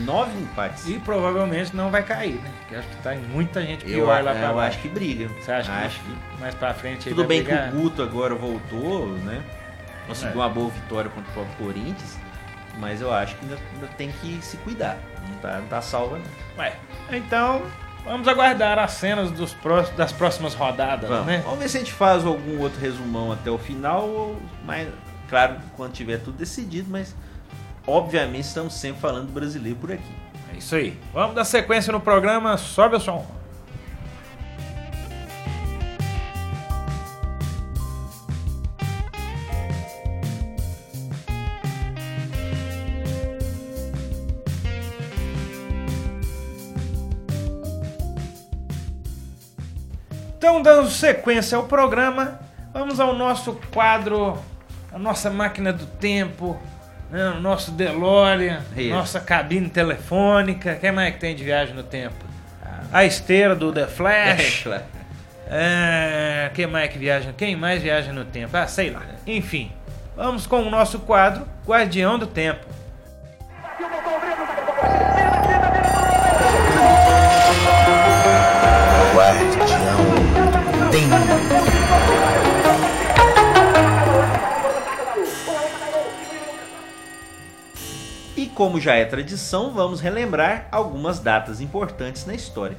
[0.05, 0.87] Nove empates.
[0.87, 2.53] E provavelmente não vai cair, né?
[2.61, 4.77] Porque acho que tá em muita gente eu, pior lá pra eu baixo.
[4.77, 5.29] acho que briga.
[5.41, 7.71] Você acha que, acho que mais pra frente Tudo bem brigar?
[7.71, 9.41] que o Guto agora voltou, né?
[10.09, 10.45] Conseguiu É.
[10.45, 12.19] uma boa vitória contra o próprio Corinthians,
[12.81, 14.97] mas eu acho que ainda, ainda tem que se cuidar.
[15.29, 16.63] Não tá, não tá salva, não.
[16.65, 16.75] Ué,
[17.13, 17.63] então
[18.05, 21.27] vamos aguardar as cenas dos pró- das próximas rodadas, Vamos.
[21.27, 21.43] né?
[21.45, 24.89] Vamos ver se a gente faz algum outro resumão até o final, ou mais,
[25.29, 27.15] claro, quando tiver tudo decidido, mas
[27.87, 30.15] obviamente estamos sempre falando do brasileiro por aqui.
[30.55, 30.99] É isso aí.
[31.13, 32.57] Vamos dar sequência no programa.
[32.57, 33.27] Sobe o som.
[50.39, 52.39] Então, dando sequência ao programa,
[52.73, 54.39] vamos ao nosso quadro,
[54.93, 56.57] a nossa máquina do tempo,
[57.11, 58.91] né, o nosso DeLorean, Isso.
[58.91, 60.77] nossa cabine telefônica.
[60.77, 62.15] Quem mais que tem de viagem no tempo?
[62.93, 64.61] A esteira do The Flash.
[64.63, 64.85] claro.
[65.51, 67.35] É, quem mais que viaja?
[67.37, 68.57] Quem mais viaja no tempo?
[68.57, 69.03] Ah, sei lá.
[69.27, 69.73] Enfim,
[70.15, 72.65] vamos com o nosso quadro Guardião do Tempo.
[88.37, 92.77] E como já é tradição, vamos relembrar algumas datas importantes na história.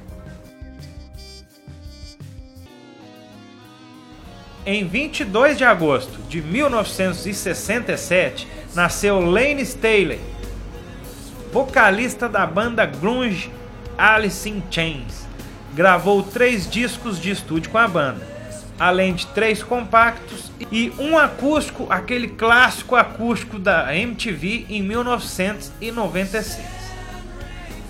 [4.66, 10.20] Em 22 de agosto de 1967, nasceu Lane Staley,
[11.52, 13.50] vocalista da banda grunge
[13.96, 15.29] Alice in Chains.
[15.80, 18.20] Gravou três discos de estúdio com a banda,
[18.78, 26.60] além de três compactos e um acústico, aquele clássico acústico da MTV em 1996.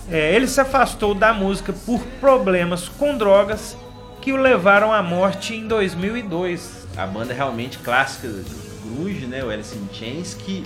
[0.08, 3.76] É, ele se afastou da música por problemas com drogas
[4.20, 6.86] que o levaram à morte em 2002.
[6.96, 8.44] A banda realmente clássica do
[8.84, 10.62] grunge, né, o Alice in Chains, que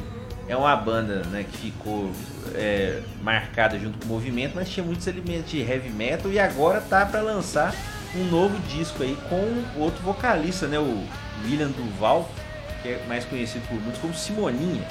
[0.49, 2.11] é uma banda né, que ficou
[2.55, 6.81] é, marcada junto com o movimento, mas tinha muitos elementos de heavy metal e agora
[6.81, 7.75] tá para lançar
[8.17, 11.05] um novo disco aí com outro vocalista, né, o
[11.45, 12.31] William Duval,
[12.83, 14.87] que é mais conhecido por muitos como Simoninha.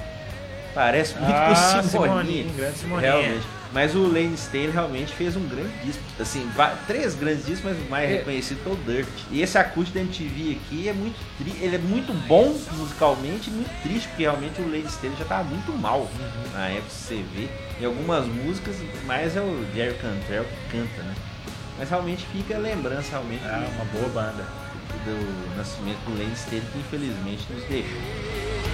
[0.73, 1.47] Parece muito Ah,
[1.81, 2.23] com Simoninha.
[2.23, 3.11] Simoninha, grande Simoninha.
[3.11, 3.47] Realmente.
[3.73, 6.03] Mas o Lane Staley realmente fez um grande disco.
[6.19, 6.47] Assim,
[6.85, 8.13] três grandes discos, mas o mais É.
[8.17, 9.07] reconhecido foi o Dirt.
[9.31, 13.71] E esse acústico da MTV aqui é muito ele é muito bom musicalmente e muito
[13.81, 16.51] triste, porque realmente o Lane Staley já tava muito mal Uhum.
[16.53, 17.47] na época, você vê.
[17.81, 21.15] Em algumas músicas, mais é o Jerry Cantrell que canta, né?
[21.79, 24.45] Mas realmente fica a lembrança realmente É uma boa banda.
[25.05, 28.72] do, do nascimento do Lane Staley, que infelizmente nos deixou.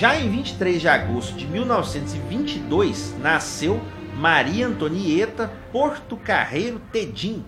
[0.00, 3.78] Já em 23 de agosto de 1922, nasceu
[4.16, 7.44] Maria Antonieta Porto Carreiro Tedim,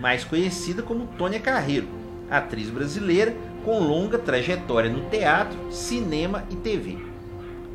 [0.00, 1.86] mais conhecida como Tônia Carreiro,
[2.28, 6.98] atriz brasileira com longa trajetória no teatro, cinema e TV.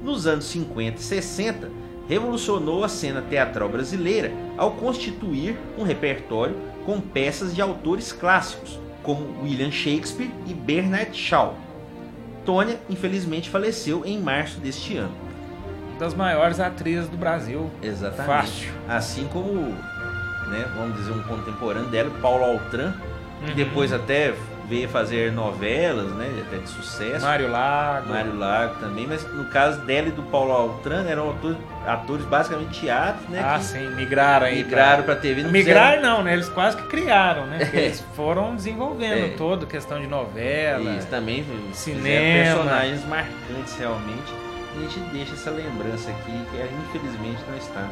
[0.03, 1.71] Nos anos 50 e 60,
[2.09, 9.41] revolucionou a cena teatral brasileira ao constituir um repertório com peças de autores clássicos, como
[9.41, 11.70] William Shakespeare e Bernard Shaw.
[12.45, 15.13] Tônia, infelizmente, faleceu em março deste ano.
[15.99, 17.69] Das maiores atrizes do Brasil.
[17.81, 18.25] Exatamente.
[18.27, 18.71] Fácil.
[18.89, 19.53] Assim como,
[20.49, 22.93] né, vamos dizer, um contemporâneo dela, Paulo Altran,
[23.45, 23.55] que Uhum.
[23.55, 24.33] depois até
[24.71, 27.25] veio fazer novelas, né, até de sucesso.
[27.25, 28.07] Mário Lago.
[28.09, 32.79] Mário Lago também, mas no caso dela e do Paulo Altran eram atores, atores basicamente
[32.79, 34.63] teatro, né, Ah, sim, migraram aí.
[34.63, 35.43] migraram para TV.
[35.43, 36.31] Não Migraram fizeram- não, né?
[36.33, 37.57] Eles quase que criaram, né?
[37.59, 39.35] Porque Eles foram desenvolvendo É.
[39.37, 40.91] todo, questão de novela.
[40.91, 42.43] Isso também Cinema.
[42.55, 44.33] personagens marcantes realmente.
[44.73, 47.85] E a gente deixa essa lembrança aqui que infelizmente não está.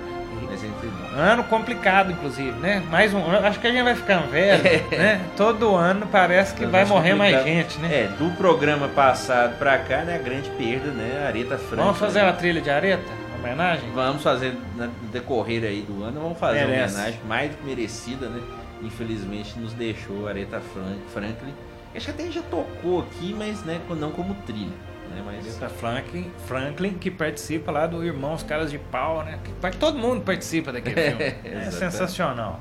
[1.15, 2.83] Ano complicado, inclusive, né?
[2.89, 3.45] Mais um ano.
[3.45, 5.21] Acho que a gente vai ficando velho, né?
[5.35, 7.55] Todo ano parece que vai morrer mais complicado.
[7.55, 8.03] gente, né?
[8.03, 11.83] É, do programa passado pra cá, né, a grande perda, né, Areta Franca.
[11.83, 12.29] Vamos fazer né?
[12.29, 13.03] a trilha de areta?
[13.39, 13.89] Uma homenagem?
[13.93, 16.95] Vamos fazer no decorrer aí do ano, vamos fazer uma Merece.
[16.95, 18.41] homenagem mais do que merecida, né?
[18.81, 21.53] Infelizmente nos deixou a Aretha Fran- Franklin.
[21.95, 24.69] Acho que até já tocou aqui, mas né, não como trilha.
[25.09, 25.23] Né?
[25.25, 29.39] Mas Aretha Franklin, Franklin, que participa lá do Irmãos Caras de Pau, né?
[29.43, 31.23] Que todo mundo participa daquele filme.
[31.43, 31.75] É Exatamente.
[31.75, 32.59] sensacional.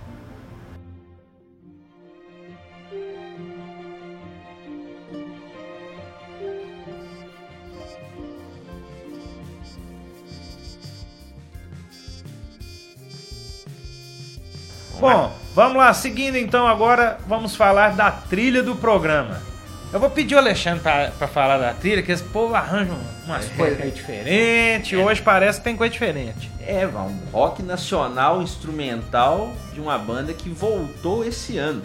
[15.01, 19.48] Bom, vamos lá, seguindo então agora, vamos falar da trilha do programa.
[19.91, 22.93] Eu vou pedir o Alexandre pra, pra falar da trilha, que esse povo arranja
[23.25, 24.99] umas coisas meio diferentes.
[24.99, 26.51] Hoje parece que tem coisa diferente.
[26.61, 31.83] é, Val, um rock nacional instrumental de uma banda que voltou esse ano.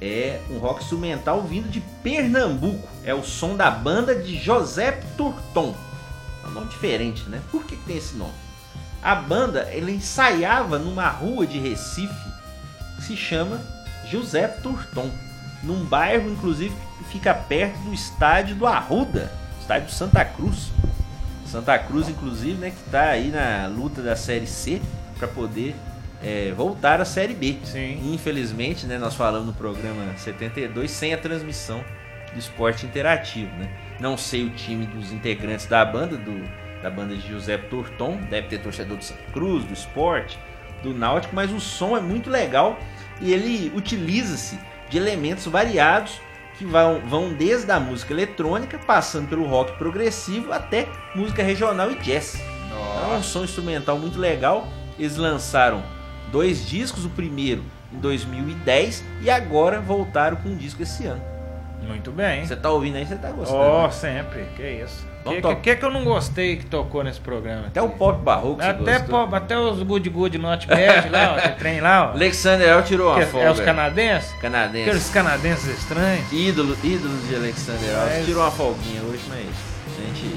[0.00, 2.88] É um rock instrumental vindo de Pernambuco.
[3.04, 5.74] É o som da banda de José Turton.
[6.44, 7.40] É um nome diferente, né?
[7.50, 8.34] Por que, que tem esse nome?
[9.02, 12.14] A banda ele ensaiava numa rua de Recife
[12.96, 13.60] que se chama
[14.10, 15.10] José Turton,
[15.62, 20.70] num bairro inclusive que fica perto do estádio do Arruda, estádio do Santa Cruz.
[21.46, 24.82] Santa Cruz, inclusive, né, que está aí na luta da Série C
[25.16, 25.74] para poder
[26.22, 27.56] é, voltar à Série B.
[27.64, 28.12] Sim.
[28.12, 31.84] Infelizmente, né, nós falamos no programa 72 sem a transmissão
[32.32, 33.70] do esporte interativo, né?
[34.00, 36.42] Não sei o time dos integrantes da banda, do,
[36.82, 40.38] da banda de José Torton, deve ter torcedor do Santa Cruz, do esporte,
[40.82, 42.78] do Náutico, mas o som é muito legal
[43.20, 46.20] e ele utiliza-se de elementos variados
[46.58, 51.96] que vão, vão desde a música eletrônica, passando pelo rock progressivo até música regional e
[51.96, 52.40] jazz.
[52.66, 54.66] Então, é um som instrumental muito legal.
[54.98, 55.82] Eles lançaram
[56.32, 61.22] dois discos, o primeiro em 2010 e agora voltaram com um disco esse ano.
[61.82, 62.44] Muito bem.
[62.44, 63.60] Você tá ouvindo aí, você tá gostando.
[63.60, 63.90] Oh, né?
[63.90, 64.46] sempre.
[64.56, 65.06] Que isso.
[65.26, 67.66] O que, que, to- que eu não gostei que tocou nesse programa?
[67.66, 72.10] Até o pop barroco Até, pô, até os Good Good Notepad lá, ó, trem lá,
[72.10, 72.14] ó.
[72.14, 73.46] Alexander El tirou uma Que folga.
[73.46, 74.32] é os canadenses?
[74.40, 74.88] Canadense.
[74.88, 76.32] Aqueles canadenses estranhos.
[76.32, 77.96] Ídolo, ídolos de Alexander El.
[78.06, 79.46] Mas- Tirou uma folguinha hoje, mas
[79.98, 80.36] a gente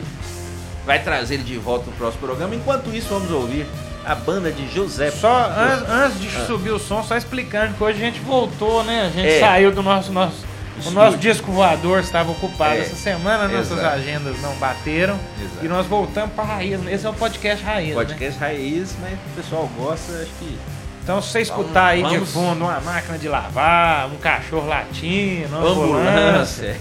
[0.85, 2.55] vai trazer ele de volta no próximo programa.
[2.55, 3.65] Enquanto isso, vamos ouvir
[4.05, 5.11] a banda de José.
[5.11, 6.45] Só an antes de Ah.
[6.47, 9.05] subir o som, só explicando que hoje a gente voltou, né?
[9.05, 9.39] A gente É.
[9.39, 10.11] saiu do nosso.
[10.11, 10.48] nosso
[10.85, 12.79] o nosso disco voador estava ocupado É.
[12.79, 13.95] essa semana, nossas Exato.
[13.95, 15.19] agendas não bateram.
[15.41, 15.65] Exato.
[15.65, 16.79] E nós voltamos para raiz.
[16.87, 17.89] Esse é o podcast raiz.
[17.89, 17.93] Né?
[17.95, 20.57] Podcast raiz, mas o pessoal gosta, acho que.
[21.03, 25.47] Então, se você escutar aí de Vamos- fundo uma máquina de lavar, um cachorro latindo,
[25.57, 26.75] uma ambulância.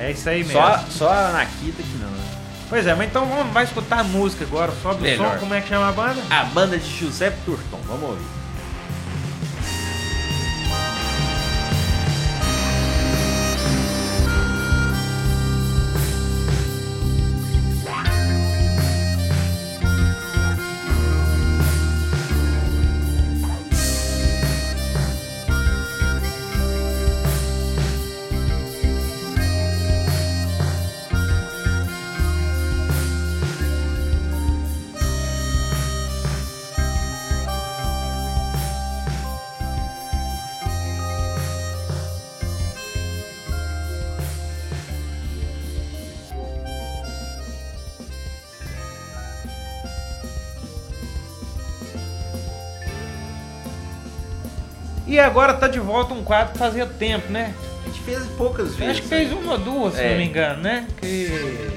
[0.00, 0.52] É isso aí mesmo.
[0.60, 2.08] Só, só a Nakita que não.
[2.10, 2.18] né?
[2.68, 4.72] Pois é, mas então vamos, vai escutar a música agora.
[4.82, 5.32] Sobe o Melhor.
[5.34, 6.20] som, como é que chama a banda?
[6.28, 8.24] A banda de José Turton, vamos ouvir.
[55.40, 57.54] Agora tá de volta um quadro que fazia tempo, né?
[57.84, 58.90] A gente fez poucas Eu vezes.
[58.90, 60.10] acho que fez uma ou duas, se É.
[60.10, 60.86] não me engano, né?
[61.00, 61.70] Que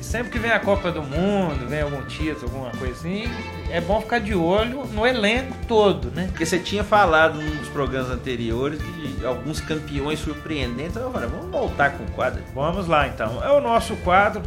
[0.00, 3.24] sempre que vem a Copa do Mundo, vem algum título, alguma coisa assim,
[3.70, 6.26] é bom ficar de olho no elenco todo, né?
[6.28, 10.96] Porque você tinha falado num dos programas anteriores de alguns campeões surpreendentes.
[10.96, 12.42] Então eu falei, vamos voltar com o quadro.
[12.52, 13.40] Vamos lá então.
[13.44, 14.42] É o nosso quadro.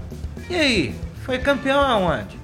[0.50, 0.96] E aí,
[1.26, 2.38] foi campeão aonde?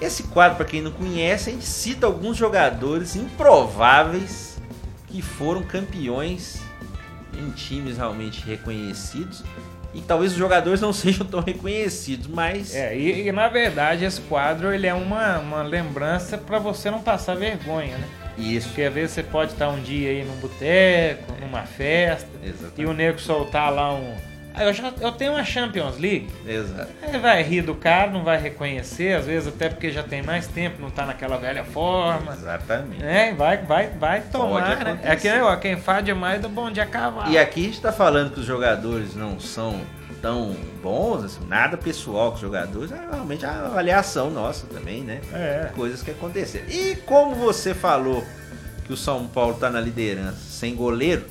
[0.00, 4.58] Esse quadro, para quem não conhece, a gente cita alguns jogadores improváveis
[5.06, 6.60] que foram campeões
[7.32, 9.42] em times realmente reconhecidos.
[9.94, 14.20] E talvez os jogadores não sejam tão reconhecidos, mas É, e, e, na verdade esse
[14.22, 18.06] quadro ele é uma, uma lembrança pra você não passar vergonha, né?
[18.36, 18.68] isso.
[18.68, 22.82] Porque às vezes você pode estar um dia aí num boteco, numa festa, Exatamente.
[22.82, 24.14] e o nego soltar lá um.
[24.58, 26.28] Eu, já, eu tenho uma Champions League.
[26.46, 26.90] Exato.
[27.02, 30.46] Aí vai rir do cara, não vai reconhecer, às vezes até porque já tem mais
[30.46, 32.32] tempo, não tá naquela velha forma.
[32.32, 33.04] Exatamente.
[33.04, 35.00] É, vai, vai, vai tomar, né?
[35.02, 37.30] É que ó, quem faz demais do bom dia cavalo.
[37.30, 39.80] E aqui a gente tá falando que os jogadores não são
[40.22, 45.20] tão bons, assim, nada pessoal com os jogadores, é realmente a avaliação nossa também, né?
[45.32, 45.70] É.
[45.74, 46.66] Coisas que aconteceram.
[46.68, 48.24] E como você falou
[48.84, 51.24] que o São Paulo tá na liderança sem goleiro,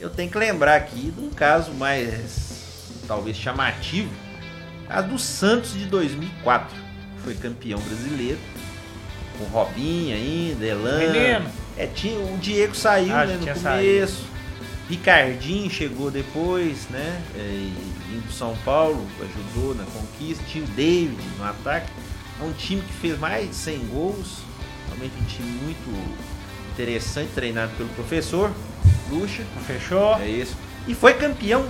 [0.00, 4.10] eu tenho que lembrar aqui de um caso mais, talvez, chamativo,
[4.88, 6.76] a do Santos de 2004,
[7.16, 8.38] que foi campeão brasileiro,
[9.38, 10.98] com Robinho ainda, Elan.
[10.98, 11.50] Menino.
[11.76, 14.24] É, tinha, o Diego saiu Ah, né, no começo.
[14.88, 17.20] Ricardinho chegou depois, né?
[17.34, 17.74] É, e
[18.08, 20.44] vindo do São Paulo, ajudou na conquista.
[20.48, 21.90] Tinha o David no ataque.
[22.40, 24.38] É um time que fez mais de 100 gols.
[24.86, 26.16] Realmente um time muito
[26.76, 28.52] interessante, treinado pelo professor
[29.10, 29.44] Lucha.
[29.66, 30.16] Fechou?
[30.16, 30.54] É isso.
[30.86, 31.66] E foi campeão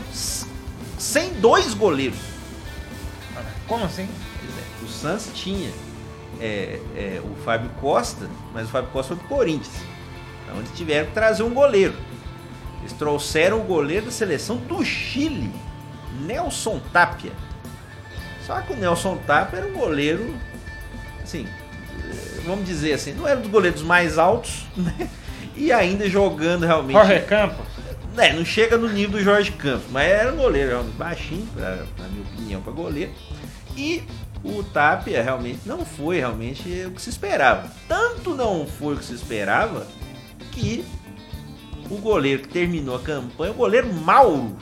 [0.99, 2.19] sem dois goleiros.
[3.69, 4.03] Como assim?
[4.03, 5.71] É, O Santos tinha
[6.41, 9.77] é, é, o Fábio Costa, mas o Fábio Costa foi pro Corinthians.
[10.45, 11.95] Então eles tiveram que trazer um goleiro.
[12.81, 15.53] Eles trouxeram o goleiro da seleção do Chile,
[16.21, 17.33] Nelson Tapia.
[18.45, 20.37] Só que o Nelson Tapia era um goleiro,
[21.23, 21.49] assim,
[22.47, 25.09] vamos dizer assim, não era um dos goleiros mais altos, né?
[25.55, 26.97] E ainda jogando realmente.
[26.97, 27.67] Jorge Campos.
[28.19, 31.85] É, não chega no nível do Jorge Campos, mas era um goleiro realmente baixinho, pra,
[31.99, 33.13] na minha opinião, para goleiro.
[33.77, 34.03] E
[34.43, 37.71] o Tapia realmente não foi realmente o que se esperava.
[37.89, 39.87] Tanto não foi o que se esperava
[40.53, 40.85] que
[41.91, 44.57] o goleiro que terminou a campanha, o goleiro Mauro.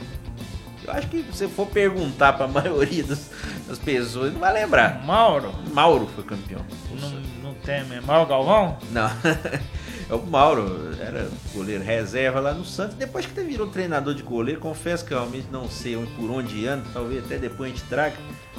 [0.83, 3.31] Eu acho que se você for perguntar para a maioria das,
[3.67, 5.03] das pessoas, não vai lembrar.
[5.05, 5.53] Mauro.
[5.73, 6.61] Mauro foi campeão.
[6.99, 7.09] Não,
[7.45, 8.07] não tem mesmo.
[8.07, 8.77] Mauro Galvão?
[8.91, 9.09] Não.
[10.07, 12.95] É o Mauro, era goleiro reserva lá no Santos.
[12.95, 16.67] Depois que ele virou treinador de goleiro, confesso que eu realmente não sei por onde
[16.67, 18.15] anda, talvez até depois a gente traga.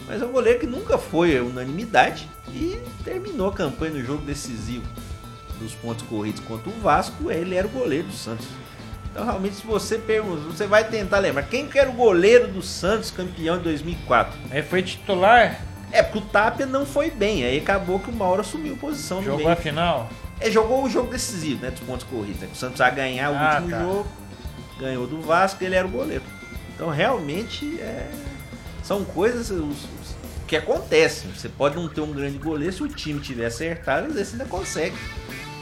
[0.08, 4.84] Mas é um goleiro que nunca foi unanimidade e terminou a campanha no jogo decisivo
[5.60, 7.30] dos pontos corridos contra o Vasco.
[7.30, 8.46] Ele era o goleiro do Santos.
[9.12, 12.60] Então, realmente, se você pergunta, você vai tentar lembrar quem que era o goleiro do
[12.60, 14.36] Santos campeão de 2004.
[14.50, 15.60] Aí foi titular,
[15.96, 19.24] É, porque o Tapia não foi bem, aí acabou que o Mauro assumiu posição no
[19.24, 19.50] jogou meio.
[19.50, 20.10] a final.
[20.38, 21.70] É, jogou o jogo decisivo, né?
[21.70, 22.42] Dos pontos corridos.
[22.42, 22.48] Né?
[22.52, 23.80] O Santos ia ganhar o Ah, último tá.
[23.82, 24.06] jogo,
[24.78, 26.22] ganhou do Vasco, ele era o goleiro.
[26.74, 28.06] Então realmente é,
[28.82, 30.16] são coisas os- os-
[30.46, 31.30] que acontecem.
[31.32, 34.44] Você pode não ter um grande goleiro, se o time tiver acertado, às vezes ainda
[34.44, 34.94] consegue.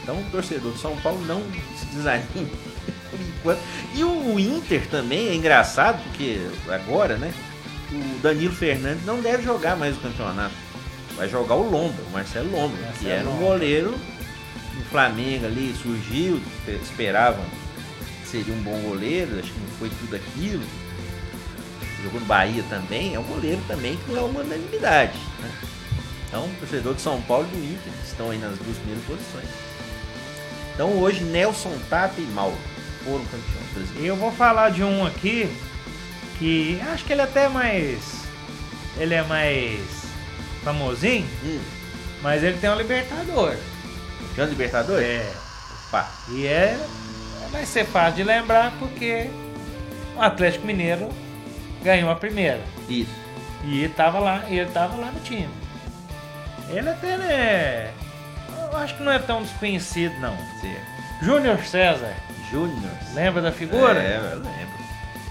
[0.03, 1.41] Então o torcedor do São Paulo não
[1.79, 2.51] se desanime
[3.09, 3.59] por enquanto.
[3.95, 7.33] E o Inter também é engraçado, porque agora, né?
[7.91, 10.53] O Danilo Fernandes não deve jogar mais o campeonato.
[11.15, 15.73] Vai jogar o Lomba, o Marcelo Lomba, Marcelo que era um goleiro do Flamengo ali,
[15.81, 16.41] surgiu,
[16.81, 17.43] esperavam
[18.21, 20.63] que seria um bom goleiro, acho que não foi tudo aquilo.
[22.03, 25.17] Jogou no Bahia também, é um goleiro também que não é uma unanimidade.
[25.39, 25.51] Né?
[26.27, 29.65] Então, torcedor de São Paulo e do Inter estão aí nas duas primeiras posições.
[30.75, 32.57] Então hoje Nelson Tapa e Mauro
[33.05, 33.89] foram campeões.
[33.97, 35.49] E eu vou falar de um aqui
[36.39, 38.23] que acho que ele é até mais.
[38.97, 39.79] Ele é mais
[40.63, 41.59] famosinho, Hum,
[42.21, 43.55] mas ele tem um Libertador.
[44.29, 45.05] campeão Libertadores?
[45.05, 45.33] É.
[45.87, 46.77] Opa, E é.
[47.51, 49.29] Vai ser fácil de lembrar porque
[50.17, 51.09] o Atlético Mineiro
[51.83, 52.61] ganhou a primeira.
[52.89, 53.13] isso.
[53.63, 55.49] E tava lá, ele tava lá no time.
[56.69, 57.91] Ele até né.
[58.71, 60.35] Eu acho que não é tão desconhecido não.
[60.61, 60.95] Certo.
[61.23, 62.13] Júnior César,
[62.51, 62.91] Júnior.
[63.13, 63.99] lembra da figura?
[64.01, 64.74] É, eu lembro.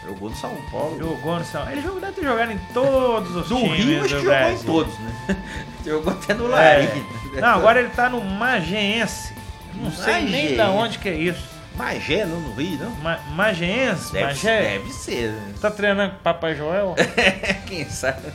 [0.05, 0.98] Jogou no São Paulo.
[0.98, 1.70] Jogou no São.
[1.70, 4.50] Ele jogou, deve ter jogado em todos os Do times Rio, acho do que jogou
[4.52, 5.36] em todos, né?
[5.86, 6.48] jogou até no É.
[6.50, 7.05] Larim.
[7.40, 9.32] Não, agora ele tá no Mageense.
[9.74, 11.55] Não sei nem da onde que é isso.
[11.76, 12.90] Magé, não, no Rio, não?
[13.02, 14.12] Ma Mageense?
[14.12, 14.62] Deve, Magé?
[14.62, 15.30] deve ser.
[15.32, 15.52] né?
[15.61, 16.94] Tá treinando com o Papai Joel?
[17.66, 18.28] Quem sabe?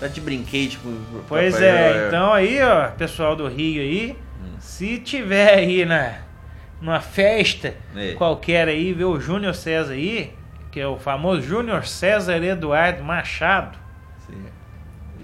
[0.00, 2.08] Tá de brinquedo com o Pois Papai é, Noel.
[2.08, 4.56] então aí, ó, pessoal do Rio aí, Hum.
[4.58, 6.14] se tiver aí na
[6.80, 8.14] numa festa É.
[8.14, 10.34] qualquer aí, ver o Júnior César aí,
[10.72, 13.78] que é o famoso Júnior César Eduardo Machado.
[14.26, 14.52] Certo.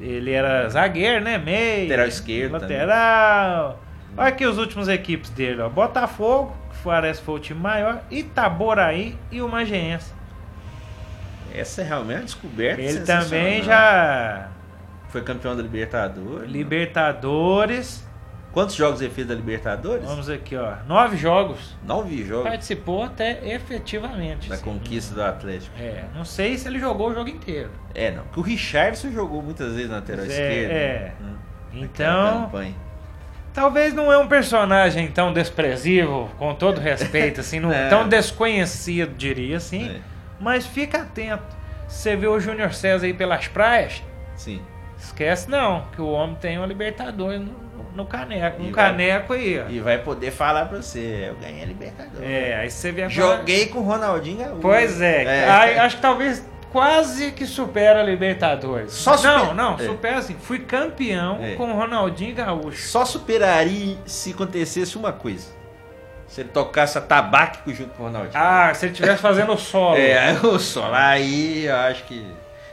[0.01, 1.38] Ele era zagueiro, né?
[1.38, 1.84] Meio.
[1.84, 3.82] Lateral esquerdo Lateral.
[4.16, 5.68] Olha aqui os últimos equipes dele, ó.
[5.68, 10.12] Botafogo, que parece foi o time maior, Itaboraí e o Mageense.
[11.55, 13.64] Essa é realmente uma descoberta Ele também sensacional.
[13.64, 14.49] já
[15.09, 16.51] Foi campeão da Libertadores.
[16.51, 18.07] Libertadores.
[18.59, 20.04] Quantos jogos ele fez da Libertadores?
[20.04, 20.74] Vamos aqui, ó.
[20.84, 21.76] Nove jogos.
[21.86, 24.48] Nove jogos Participou até efetivamente.
[24.48, 24.64] da sim.
[24.64, 25.72] conquista do Atlético.
[25.80, 27.70] É, não sei se ele jogou o jogo inteiro.
[27.94, 28.24] É, não.
[28.24, 30.72] Porque o Richardson jogou muitas vezes na lateral É, esquerda.
[30.74, 31.12] é.
[31.20, 31.34] né?
[31.72, 32.74] Naquela Então, campanha.
[33.54, 37.88] talvez não é um personagem tão desprezível, com todo respeito, assim, não, É.
[37.88, 39.88] tão desconhecido, diria assim.
[39.88, 40.00] É.
[40.40, 41.56] Mas fica atento.
[41.86, 44.02] Você vê o Júnior César aí pelas praias,
[44.34, 44.61] Sim.
[44.98, 47.68] esquece não, que o homem tem uma Libertadores no,
[47.99, 48.62] no caneco.
[48.62, 49.68] Um vai- caneco aí, ó.
[49.68, 52.20] E vai poder falar pra você, eu ganhei a Libertadores.
[52.22, 54.61] É, aí você vê agora- Joguei com o Ronaldinho Gaúcho.
[54.62, 58.92] Pois é, Aí, acho que talvez quase que supera a Libertadores.
[58.92, 59.78] Só super- Não, não, É.
[59.78, 60.36] supera assim.
[60.40, 61.55] Fui campeão É.
[61.57, 62.88] com o Ronaldinho Gaúcho.
[62.88, 65.59] Só superaria se acontecesse uma coisa.
[66.28, 68.32] Se ele tocasse a tabaco junto com o Ronaldinho.
[68.36, 69.96] Ah, se ele estivesse fazendo o solo.
[69.96, 72.24] É, o Sol, aí eu acho que.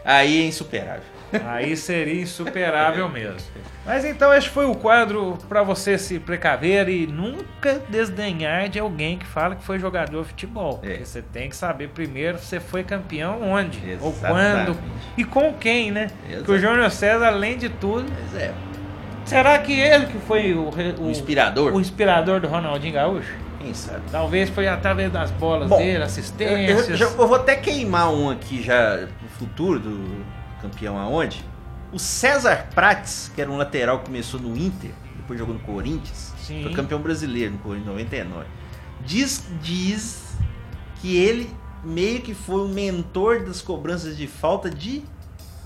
[0.04, 1.15] Aí é insuperável.
[1.46, 3.38] Aí seria insuperável mesmo.
[3.86, 9.18] Mas então este foi o quadro para você se precaver e nunca desdenhar de alguém
[9.18, 10.80] que fala que foi jogador de futebol.
[10.84, 10.88] É.
[10.90, 14.66] Porque você tem que saber primeiro você foi campeão onde, ou Exatamente.
[14.66, 14.78] quando
[15.18, 16.10] e com quem, né?
[16.44, 18.52] Que o Júnior César, além de tudo, é,
[19.24, 23.46] será que ele que foi o, re- o inspirador, o inspirador do Ronaldinho Gaúcho?
[23.60, 24.02] quem sabe?
[24.12, 26.90] Talvez foi através das bolas Bom, dele, Eu, assistências.
[26.90, 30.26] eu já- eu vou até queimar um aqui já no futuro do
[30.70, 31.44] campeão aonde.
[31.92, 36.34] O César Prates, que era um lateral que começou no Inter, depois jogou no Corinthians,
[36.38, 36.64] Sim.
[36.64, 38.46] foi campeão brasileiro no Corinthians em 99.
[39.02, 40.36] Diz, diz
[41.02, 41.50] que ele
[41.84, 45.04] meio que foi o mentor das cobranças de falta de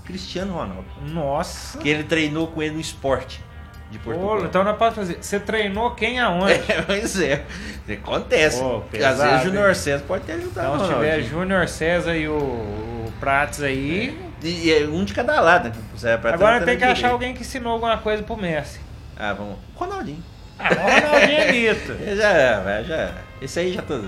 [0.04, 0.84] Cristiano Ronaldo.
[1.08, 1.78] Nossa.
[1.78, 3.42] Que ele treinou com ele no esporte
[3.90, 4.44] de Portugal.
[4.44, 5.18] Então não pode fazer.
[5.20, 6.52] Você treinou quem aonde?
[6.68, 7.44] É, pois é.
[7.88, 8.60] Acontece.
[8.60, 9.74] Pô, Às pesado, vezes o Júnior?
[9.74, 11.22] César pode ter ajudado Então, se tiver.
[11.22, 14.16] Júnior César e o, o Prates aí.
[14.16, 15.68] E, e é um de cada lado,
[16.02, 16.16] né?
[16.18, 18.80] Pra agora tem que achar alguém que ensinou alguma coisa pro Messi.
[19.18, 19.56] Ah, vamos.
[19.74, 20.22] Ronaldinho.
[20.58, 21.96] Ah, o Ronaldinho é mito.
[22.16, 23.12] Já, vai, já.
[23.40, 24.00] Esse aí já tô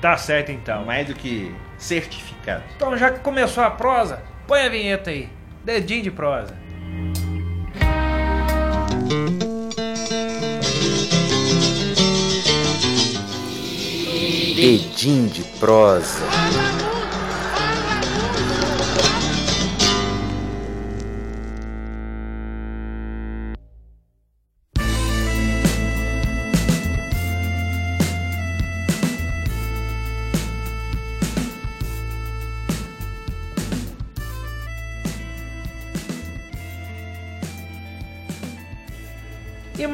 [0.00, 0.84] Tá certo então.
[0.86, 2.62] mais do que certificado.
[2.74, 5.28] Então, já que começou a prosa, põe a vinheta aí.
[5.62, 6.54] Dedinho de prosa.
[14.56, 16.24] Edim de prosa.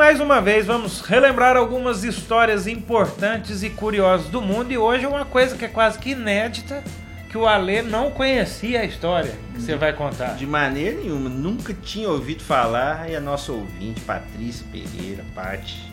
[0.07, 4.71] Mais uma vez vamos relembrar algumas histórias importantes e curiosas do mundo.
[4.71, 6.85] E hoje é uma coisa que é quase que inédita,
[7.29, 10.37] que o Alê não conhecia a história que você vai contar.
[10.37, 13.11] De maneira nenhuma, nunca tinha ouvido falar.
[13.11, 15.93] E a nossa ouvinte, Patrícia Pereira, Pati,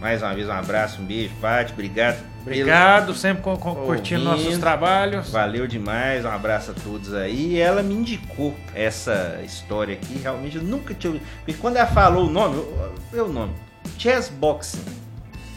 [0.00, 2.18] mais uma vez um abraço, um beijo, Paty, obrigado.
[2.42, 5.30] Obrigado, sempre com, com, curtindo nossos trabalhos.
[5.30, 7.54] Valeu demais, um abraço a todos aí.
[7.54, 11.26] E ela me indicou essa história aqui, realmente eu nunca tinha ouvido.
[11.44, 13.52] Porque quando ela falou o nome, eu, eu o nome,
[13.98, 14.82] Chess Boxing.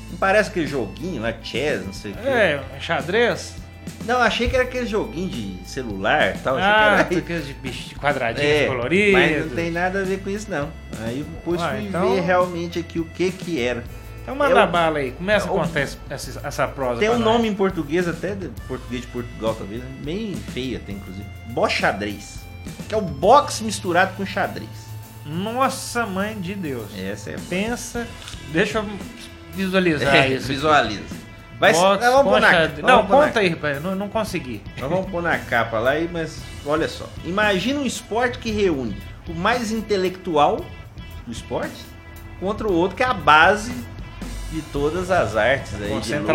[0.09, 2.27] Não parece aquele joguinho lá, chess, não sei o quê.
[2.27, 3.55] É, xadrez.
[4.05, 6.57] Não, achei que era aquele joguinho de celular e tal.
[6.57, 7.19] Ah, achei que era...
[7.19, 9.13] aqueles de bicho de quadradinhos É, coloridos.
[9.13, 10.69] mas não tem nada a ver com isso não.
[11.05, 13.83] Aí depois Ué, fui então- ver realmente aqui o que que era.
[14.21, 15.97] Então manda Eu- bala aí, começa a contar essa,
[16.43, 16.99] essa prosa.
[16.99, 17.21] Tem um nós.
[17.23, 19.89] nome em português, até de português de Portugal talvez, né?
[20.03, 21.25] bem feio até inclusive.
[21.47, 22.39] Boxadrez.
[22.87, 24.69] Que é o boxe misturado com xadrez.
[25.25, 26.87] Nossa mãe de Deus.
[26.97, 28.07] Essa é Pensa,
[28.51, 28.85] deixa eu
[29.53, 30.47] visualizar É, isso.
[30.47, 31.21] visualiza.
[31.59, 34.61] Vai, Box, nós vamos pôr na, nós Não, na- conta aí, rapaz, não, não consegui.
[34.79, 37.07] Nós vamos pôr na capa lá, aí, mas olha só.
[37.23, 38.97] Imagina um esporte que reúne
[39.29, 40.57] o mais intelectual
[41.25, 41.75] do esporte
[42.39, 43.71] contra o outro que é a base
[44.51, 46.33] de todas as artes aí, de luta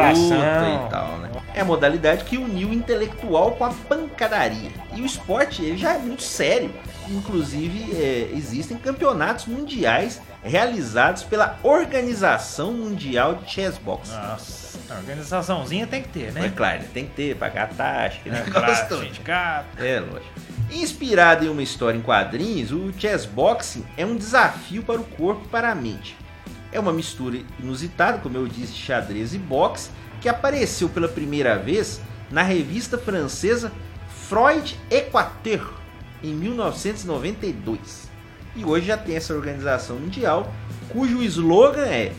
[0.87, 1.31] e tal, né?
[1.55, 4.71] É a modalidade que uniu o intelectual com a pancadaria.
[4.95, 6.73] E o esporte ele já é muito sério.
[7.09, 14.11] Inclusive, é, existem campeonatos mundiais realizados pela Organização Mundial de Chess Box.
[14.11, 16.53] Nossa, a organizaçãozinha tem que ter, É né?
[16.55, 19.85] claro, tem que ter, pagar taxa, É, negócio claro, todo.
[19.85, 20.47] É, lógico.
[20.71, 25.43] Inspirado em uma história em quadrinhos, o chess boxing é um desafio para o corpo
[25.45, 26.17] e para a mente.
[26.73, 29.91] É uma mistura inusitada, como eu disse, xadrez e boxe,
[30.21, 32.01] que apareceu pela primeira vez
[32.31, 33.73] na revista francesa
[34.29, 35.73] Freud Equateur,
[36.23, 38.11] em 1992.
[38.57, 40.53] E hoje já tem essa organização mundial,
[40.89, 42.13] cujo slogan é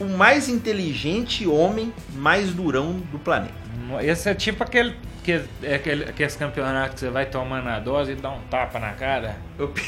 [0.00, 3.54] o mais inteligente homem mais durão do planeta.
[4.02, 4.96] Esse é tipo aquele,
[5.26, 8.78] que, é aquele aqueles campeonatos que você vai tomando a dose e dá um tapa
[8.78, 9.36] na cara.
[9.58, 9.72] Eu-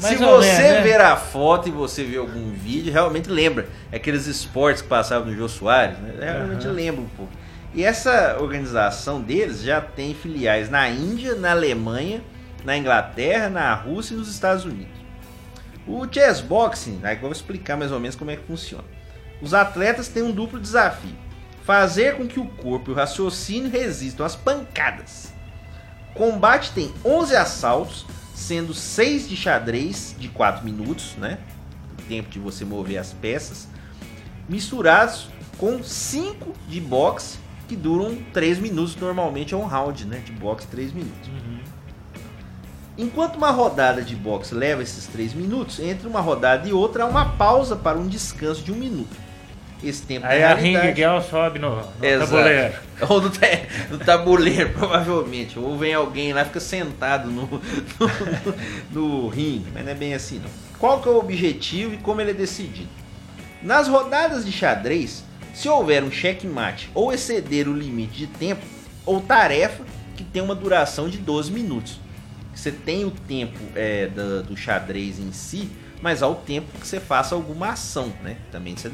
[0.00, 0.80] Se você menos, né?
[0.82, 3.66] ver a foto e você ver algum vídeo, realmente lembra.
[3.92, 6.14] Aqueles esportes que passavam no Jô Soares, né?
[6.20, 6.74] Realmente Aham.
[6.74, 7.32] lembra um pouco.
[7.74, 12.22] E essa organização deles já tem filiais na Índia, na Alemanha,
[12.64, 14.94] na Inglaterra, na Rússia e nos Estados Unidos.
[15.86, 18.84] O chess boxing, aí eu vou explicar mais ou menos como é que funciona.
[19.42, 21.14] Os atletas têm um duplo desafio:
[21.64, 25.32] fazer com que o corpo e o raciocínio resistam às pancadas.
[26.14, 31.38] Combate tem 11 assaltos, sendo 6 de xadrez de 4 minutos, né?
[31.98, 33.66] O tempo de você mover as peças,
[34.48, 40.18] misturados com 5 de boxe que duram 3 minutos, normalmente é um round, né?
[40.18, 41.30] De boxe 3 minutos.
[42.96, 47.06] Enquanto uma rodada de boxe leva esses 3 minutos, entre uma rodada e outra há
[47.06, 49.23] uma pausa para um descanso de um minuto.
[49.84, 52.30] Esse tempo Aí na a Ring Girl sobe no, no Exato.
[52.32, 52.74] tabuleiro.
[53.08, 53.30] Ou no,
[53.90, 55.58] no tabuleiro, provavelmente.
[55.58, 57.60] Ou vem alguém lá e fica sentado no, no,
[58.90, 59.66] no ringue.
[59.74, 60.50] Mas não é bem assim, não.
[60.78, 62.88] Qual que é o objetivo e como ele é decidido?
[63.62, 65.24] Nas rodadas de xadrez,
[65.54, 68.62] se houver um checkmate ou exceder o limite de tempo
[69.06, 69.84] ou tarefa
[70.16, 71.98] que tem uma duração de 12 minutos.
[72.54, 75.68] Você tem o tempo é, da- do xadrez em si,
[76.00, 78.36] mas ao tempo que você faça alguma ação, né?
[78.52, 78.90] Também, você,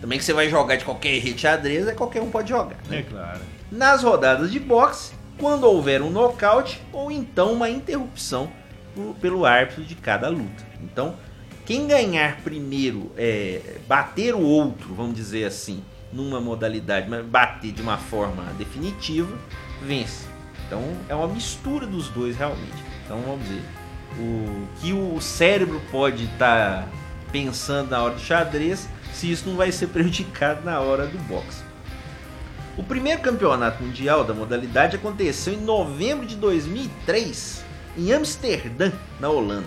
[0.00, 2.76] também que você vai jogar de qualquer rede de xadrez, é qualquer um pode jogar.
[2.88, 2.98] né?
[2.98, 3.40] É claro.
[3.70, 8.50] nas rodadas de boxe, quando houver um nocaute ou então uma interrupção
[9.20, 10.64] pelo árbitro de cada luta.
[10.82, 11.14] Então,
[11.64, 15.82] quem ganhar primeiro, é, bater o outro, vamos dizer assim,
[16.12, 19.36] numa modalidade, mas bater de uma forma definitiva,
[19.82, 20.26] vence.
[20.66, 22.84] Então, é uma mistura dos dois realmente.
[23.04, 23.62] Então, vamos dizer,
[24.18, 26.88] o que o cérebro pode estar
[27.30, 31.64] pensando na hora do xadrez, se isso não vai ser prejudicado na hora do boxe.
[32.76, 37.64] O primeiro campeonato mundial da modalidade aconteceu em novembro de 2003,
[37.96, 39.66] em Amsterdã, na Holanda.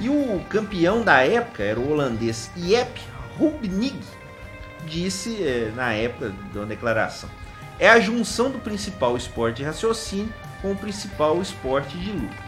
[0.00, 2.98] E o campeão da época era o holandês Jep
[3.38, 4.00] Rubnig,
[4.86, 7.28] disse eh, na época da declaração.
[7.78, 12.43] É a junção do principal esporte de raciocínio com o principal esporte de luta.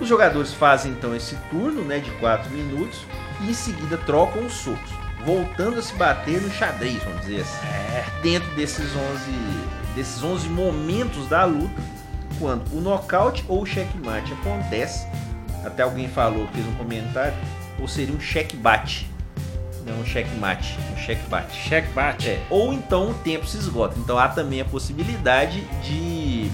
[0.00, 3.00] Os jogadores fazem então esse turno né, de 4 minutos
[3.42, 4.90] e em seguida trocam os socos,
[5.24, 8.04] voltando a se bater no xadrez, vamos dizer assim É.
[8.22, 9.30] dentro desses 11,
[9.94, 11.82] desses 11 momentos da luta,
[12.38, 15.06] quando o nocaute ou o checkmate acontece,
[15.64, 17.34] até alguém falou, fez um comentário,
[17.78, 19.06] ou seria um checkbate,
[19.86, 21.56] não um checkmate, um checkbate.
[21.56, 22.28] Cheque bate.
[22.28, 23.98] É, ou então o tempo se esgota.
[23.98, 26.50] Então há também a possibilidade de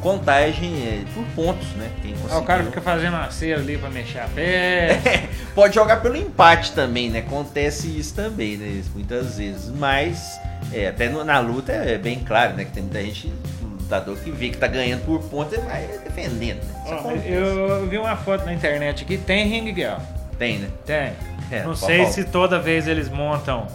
[0.00, 1.88] contagem é, por pontos, né?
[2.02, 5.28] Quem Aí o cara fica fazendo uma cera ali pra mexer a pé.
[5.54, 7.20] Pode jogar pelo empate também, né?
[7.20, 8.82] Acontece isso também, né?
[8.94, 9.68] Muitas vezes.
[9.70, 10.40] Mas,
[10.72, 12.64] é, até no- na luta é bem claro, né?
[12.64, 13.32] Que tem muita gente,
[13.62, 17.22] lutador que vê que tá ganhando por ponto e vai defendendo, né?
[17.26, 19.96] Eu vi uma foto na internet aqui, tem Ring Girl.
[20.38, 20.68] Tem, né?
[20.86, 21.12] Tem.
[21.50, 23.66] É, Não sei se toda vez eles montam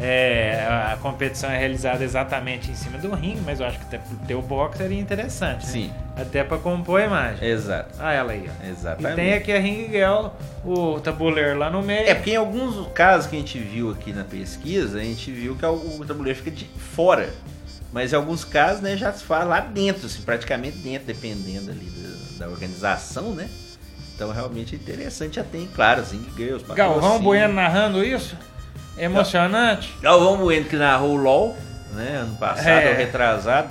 [0.00, 3.98] é, a competição é realizada exatamente em cima do ringue, mas eu acho que até
[3.98, 5.66] pro teu box seria interessante.
[5.66, 5.72] né?
[5.72, 5.92] Sim.
[6.16, 7.48] Até pra compor a imagem.
[7.48, 7.94] Exato.
[7.98, 8.66] Ah, ela aí, ó.
[8.66, 9.16] E Exatamente.
[9.16, 10.28] tem aqui a ring girl,
[10.64, 12.08] o tabuleiro lá no meio.
[12.08, 15.56] É, porque em alguns casos que a gente viu aqui na pesquisa, a gente viu
[15.56, 17.30] que o tabuleiro fica de fora.
[17.92, 21.86] Mas em alguns casos, né, já se fala lá dentro, assim, praticamente dentro, dependendo ali
[22.38, 23.48] da, da organização, né?
[24.14, 27.20] Então realmente é interessante, já tem, claro, assim, girls, Galvão.
[27.20, 28.36] Bueno narrando isso.
[28.98, 29.94] Emocionante.
[30.02, 31.56] Galvão Bueno que narrou o LOL,
[31.94, 32.92] né, ano passado, É.
[32.94, 33.68] retrasado,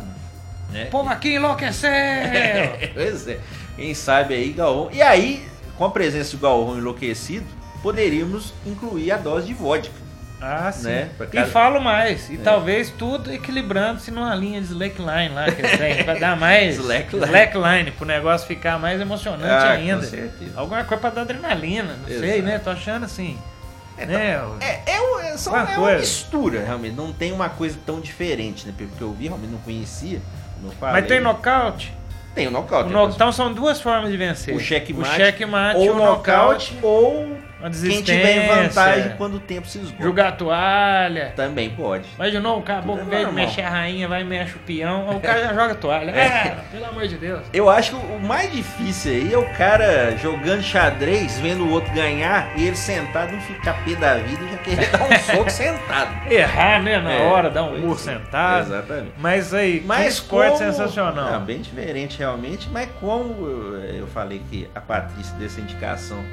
[0.72, 0.86] né?
[0.86, 1.90] O povo aqui enlouqueceu.
[2.94, 3.40] pois é.
[3.76, 4.90] Quem sabe aí, Galvão.
[4.92, 5.48] E aí,
[5.78, 7.46] com a presença do Galvão enlouquecido,
[7.84, 9.94] poderíamos incluir a dose de vodka.
[10.42, 10.88] ah, sim.
[10.88, 11.10] Né?
[11.18, 12.30] Pra E cada- falo mais.
[12.30, 12.38] E É.
[12.38, 17.26] talvez tudo equilibrando-se numa linha de slackline lá, que eles têm, pra dar mais Slackline.
[17.26, 19.98] slackline, pro negócio ficar mais emocionante Ah, ainda.
[19.98, 20.52] com certeza.
[20.56, 22.42] Alguma coisa pra dar adrenalina, não sei, Exato.
[22.44, 22.60] né?
[22.60, 23.38] Tô achando assim.
[24.06, 24.16] Né?
[24.62, 26.96] É, é, um- é, só, Uma é uma mistura, realmente.
[26.96, 28.74] Não tem uma coisa tão diferente, né?
[28.78, 30.22] Porque eu vi, realmente não conhecia.
[30.82, 31.94] Mas tem nocaute?
[32.34, 32.90] Tem o nocaute.
[32.90, 34.56] O no- Então são duas formas de vencer.
[34.56, 36.80] O checkmate o checkmate ou e o nocaute, nocaute.
[36.84, 37.38] ou
[37.82, 40.04] quem tiver em vantagem quando o tempo se esgota.
[40.04, 41.34] Jogar toalha.
[41.36, 42.06] Também pode.
[42.18, 44.60] Mas de novo, o caboclo, é vez de mexer a rainha, vai e mexe o
[44.60, 46.12] peão, o cara já joga toalha.
[46.12, 47.42] É, pelo amor de Deus.
[47.54, 51.92] Eu acho que o mais difícil aí é o cara jogando xadrez, vendo o outro
[51.94, 55.50] ganhar e ele sentado não ficar pé da vida e já querer dar um soco
[55.50, 56.32] sentado.
[56.32, 58.68] Errar, né, na É, hora, dar um murro é, sentado.
[58.68, 59.12] Exatamente.
[59.18, 61.34] Mas aí, Mas esporte como- sensacional.
[61.34, 66.24] Ah, bem diferente realmente, mas como eu, eu falei que a Patrícia deu essa indicação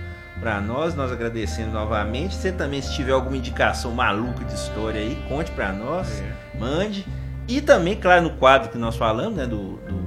[0.44, 2.34] para nós, nós agradecendo novamente.
[2.34, 6.58] Você também, se tiver alguma indicação maluca de história aí, conte para nós, É.
[6.58, 7.06] mande.
[7.48, 10.04] E também, claro, no quadro que nós falamos, né, do, do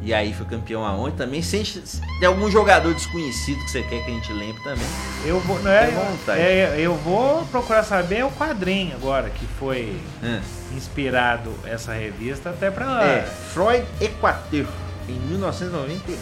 [0.00, 1.82] E aí foi campeão aonde também, se,
[2.20, 4.86] tem algum jogador desconhecido que você quer que a gente lembre também.
[5.24, 6.40] Eu vou, não é, vontade.
[6.40, 10.38] é, eu vou procurar saber o quadrinho agora que foi Ah,
[10.76, 14.66] inspirado essa revista até pra É, Freud Equateur,
[15.08, 16.18] em 1992.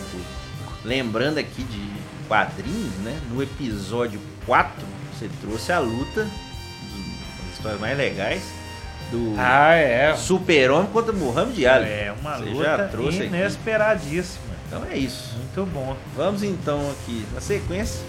[0.83, 3.19] Lembrando aqui de quadrinhos, né?
[3.31, 4.73] No episódio 4,
[5.13, 8.43] você trouxe a luta, das histórias mais legais,
[9.11, 10.15] do Ah, é.
[10.17, 11.87] Super-Homem contra Muhammad Ali.
[11.89, 13.27] É uma Você luta trouxe aqui.
[13.27, 14.45] inesperadíssima.
[14.67, 15.35] Então é isso.
[15.37, 15.97] Muito bom.
[16.17, 18.01] Vamos então aqui na sequência.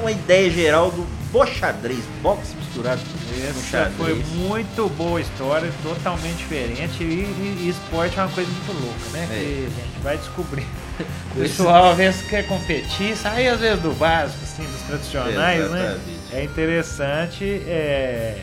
[0.00, 1.02] Uma, ideia geral do
[1.32, 3.96] boxadrez, boxe misturado com xadrez.
[3.96, 7.02] foi muito boa história, totalmente diferente.
[7.02, 9.24] E, e- e esporte é uma coisa muito louca, né?
[9.24, 9.26] É.
[9.26, 10.64] Que a gente vai descobrir.
[11.34, 15.80] O pessoal às vezes quer competir, sai às vezes do básico, assim, dos tradicionais, né?
[15.86, 16.00] Exatamente.
[16.32, 18.38] É interessante, é,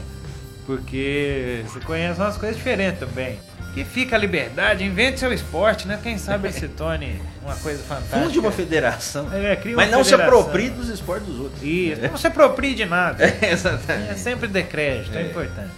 [0.66, 3.40] porque você conhece umas coisas diferentes também.
[3.74, 5.98] Que fica a liberdade, invente seu esporte, né?
[6.04, 8.20] Quem sabe ele se torne uma coisa fantástica.
[8.20, 9.30] Funde uma federação.
[9.34, 10.40] É, cria uma Mas não se federação.
[10.42, 11.64] aproprie dos esportes dos outros.
[11.64, 13.24] Isso, não se aproprie de nada.
[13.42, 14.20] É Exatamente.
[14.20, 15.26] sempre dê crédito, é É.
[15.28, 15.72] importante.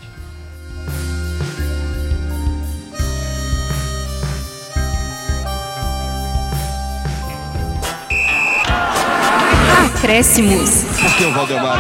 [10.04, 10.84] Acréscimos.
[11.22, 11.78] É o Valdemar.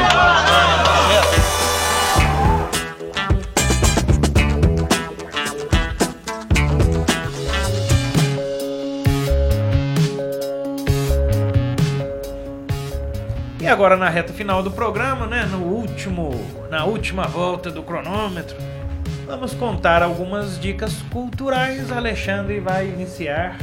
[13.59, 16.32] E agora na reta final do programa, né, no último,
[16.69, 18.55] na última volta do cronômetro,
[19.28, 21.91] vamos contar algumas dicas culturais.
[21.91, 23.57] Alexandre vai iniciar.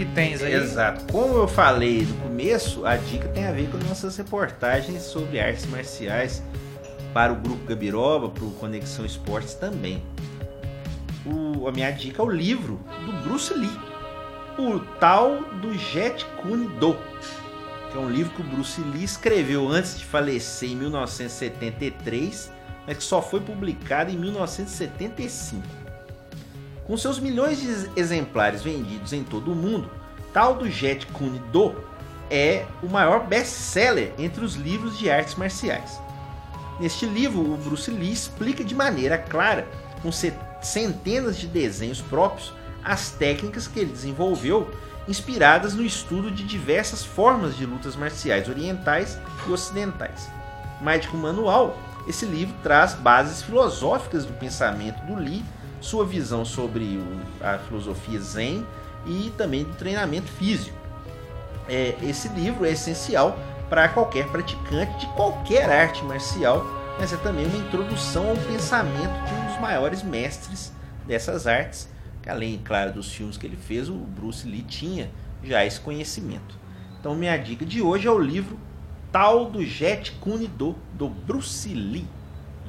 [0.00, 0.54] Que tens aí?
[0.54, 1.12] Exato.
[1.12, 5.66] Como eu falei no começo, a dica tem a ver com nossas reportagens sobre artes
[5.66, 6.42] marciais
[7.12, 10.02] para o Grupo Gabiroba, para o Conexão Esportes também.
[11.26, 13.68] O- a minha dica é o livro do Bruce Lee,
[14.58, 16.94] o tal do Jet Kune Do,
[17.92, 22.50] que é um livro que o Bruce Lee escreveu antes de falecer em 1973,
[22.86, 25.62] mas que só foi publicado em 1975.
[26.90, 29.88] Com seus milhões de exemplares vendidos em todo o mundo,
[30.32, 31.72] Tal do Jet Kune Do
[32.28, 36.00] é o maior best-seller entre os livros de artes marciais.
[36.80, 39.68] Neste livro, o Bruce Lee explica de maneira clara,
[40.02, 44.68] com ce- centenas de desenhos próprios, as técnicas que ele desenvolveu,
[45.06, 49.16] inspiradas no estudo de diversas formas de lutas marciais orientais
[49.46, 50.28] e ocidentais.
[50.80, 51.78] Mais do que um manual,
[52.08, 55.44] esse livro traz bases filosóficas do pensamento do Lee,
[55.80, 58.66] sua visão sobre o- a filosofia Zen
[59.06, 60.76] e também do treinamento físico.
[61.68, 66.66] É, esse livro é essencial para qualquer praticante de qualquer arte marcial,
[66.98, 70.72] mas é também uma introdução ao pensamento de um dos maiores mestres
[71.06, 71.88] dessas artes,
[72.22, 75.10] que além, claro, dos filmes que ele fez, o Bruce Lee tinha
[75.42, 76.58] já esse conhecimento.
[76.98, 78.58] Então minha dica de hoje é o livro
[79.10, 82.06] Tal do Jet Kune Do, do Bruce Lee.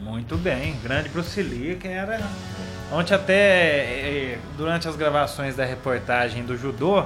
[0.01, 2.19] Muito bem, grande Bruce Lee, que era.
[2.91, 7.05] Ontem até eh, durante as gravações da reportagem do judô,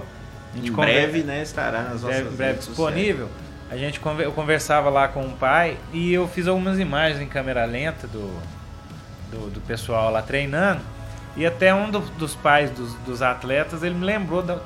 [0.55, 3.29] Em conver- breve, né, estará nas nossas breve, breve disponível.
[3.69, 7.65] A gente eu conversava lá com o pai e eu fiz algumas imagens em câmera
[7.65, 8.39] lenta do,
[9.31, 10.81] do, do pessoal lá treinando.
[11.35, 14.59] E até um do- dos pais dos, dos atletas, ele me lembrou da-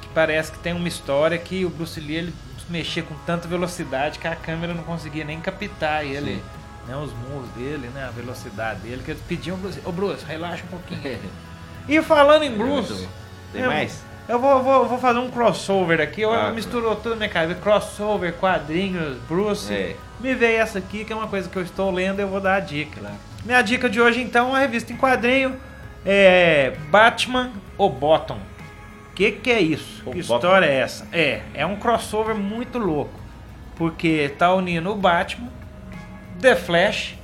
[0.00, 2.34] que parece que tem uma história que o Bruce Lee ele
[2.70, 6.42] mexia com tanta velocidade que a câmera não conseguia nem captar ele,
[6.86, 10.68] né, os murros dele, né, a velocidade dele, que eles pediam, ô Bruce, relaxa um
[10.68, 11.18] pouquinho.
[11.88, 13.08] e falando em Bruce,
[13.52, 14.02] Tem eu- mais?
[14.28, 16.22] eu vou, vou, vou fazer um crossover aqui.
[16.22, 17.60] Eu Ah, misturou tudo na minha cabeça.
[17.60, 19.72] Crossover, quadrinhos, Bruce.
[19.72, 19.96] É.
[20.20, 22.54] Me veio essa aqui, que é uma coisa que eu estou lendo eu vou dar
[22.56, 23.00] a dica.
[23.44, 25.56] Minha dica de hoje, então, é uma revista em quadrinho.
[26.06, 28.36] É Batman ou Bottom.
[29.10, 30.02] O que, que é isso?
[30.06, 30.36] O que Bottom.
[30.36, 31.06] história é essa?
[31.12, 33.20] É, é um crossover muito louco.
[33.76, 35.48] Porque tá unindo o Batman,
[36.44, 37.14] The Flash,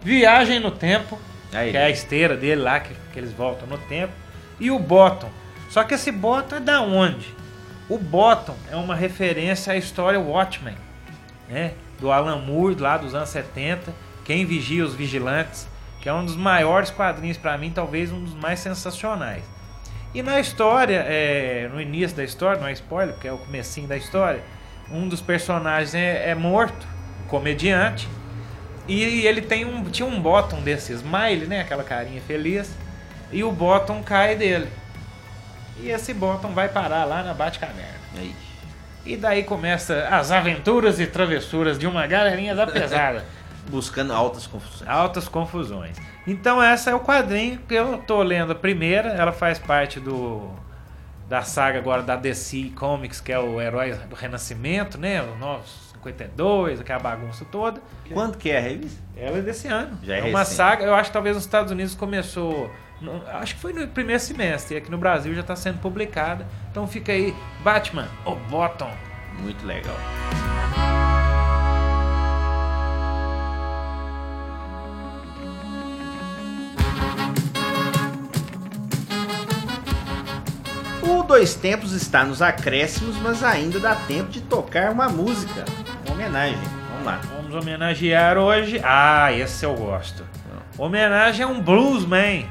[0.00, 1.20] Viagem no Tempo,
[1.52, 1.72] Aí.
[1.72, 4.14] que é a esteira dele lá, que, que eles voltam no tempo,
[4.58, 5.28] e o Bottom.
[5.68, 7.26] Só que esse Bottom é da onde?
[7.86, 10.74] O Bottom é uma referência à história Watchmen,
[11.50, 11.74] né?
[12.00, 13.92] Do Alan Moore, lá dos anos 70,
[14.24, 15.68] Quem Vigia os Vigilantes,
[16.00, 19.44] que é um dos maiores quadrinhos para mim, talvez um dos mais sensacionais.
[20.14, 23.86] E na história, é, no início da história, não é spoiler, porque é o comecinho
[23.86, 24.42] da história,
[24.90, 26.86] um dos personagens é, é morto,
[27.22, 28.08] um comediante,
[28.88, 31.60] e ele tem um, tinha um bottom desse smile, né?
[31.60, 32.74] Aquela carinha feliz.
[33.30, 34.68] E o bottom cai dele.
[35.80, 38.02] E esse bottom vai parar lá na Batcaverna.
[38.18, 38.34] Aí.
[39.04, 43.24] E daí começa as aventuras e travessuras de uma galerinha da pesada.
[43.68, 44.90] Buscando altas confusões.
[44.90, 45.96] Altas confusões.
[46.26, 49.10] Então essa é o quadrinho que eu tô lendo a primeira.
[49.10, 50.50] Ela faz parte do
[51.28, 55.22] da saga agora da DC Comics, que é o Herói do Renascimento, né?
[55.22, 57.80] Os Novos 52, aquela bagunça toda.
[58.12, 59.00] Quando que é a revista?
[59.16, 59.98] Ela é desse ano.
[60.02, 60.56] Já é é uma recente.
[60.56, 62.70] saga, eu acho que talvez nos Estados Unidos começou.
[63.34, 66.46] acho que foi no primeiro semestre, e aqui no Brasil já está sendo publicada.
[66.70, 68.90] Então fica aí, Batman, o Bottom.
[69.40, 69.96] Muito legal.
[81.02, 85.64] O Dois Tempos está nos acréscimos, mas ainda dá tempo de tocar uma música.
[86.12, 86.58] Homenagem.
[86.90, 87.20] Vamos lá.
[87.34, 88.80] Vamos homenagear hoje.
[88.84, 90.24] Ah, esse eu gosto.
[90.76, 92.46] Homenagem a um bluesman,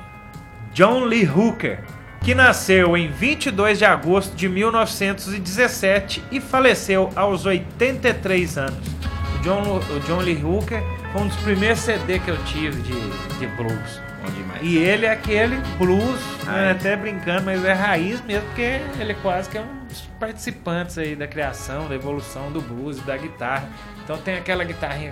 [0.74, 1.84] John Lee Hooker,
[2.22, 8.88] que nasceu em 22 de agosto de 1917 e faleceu aos 83 anos.
[9.36, 13.39] O John, o John Lee Hooker foi um dos primeiros CD que eu tive de,
[13.39, 14.01] de blues.
[14.22, 14.61] Bom demais.
[14.61, 19.49] E ele é aquele blues, né, até brincando, mas é raiz mesmo, porque ele quase
[19.49, 23.67] que é um dos participantes aí da criação, da evolução do blues e da guitarra.
[24.03, 25.11] Então tem aquela guitarrinha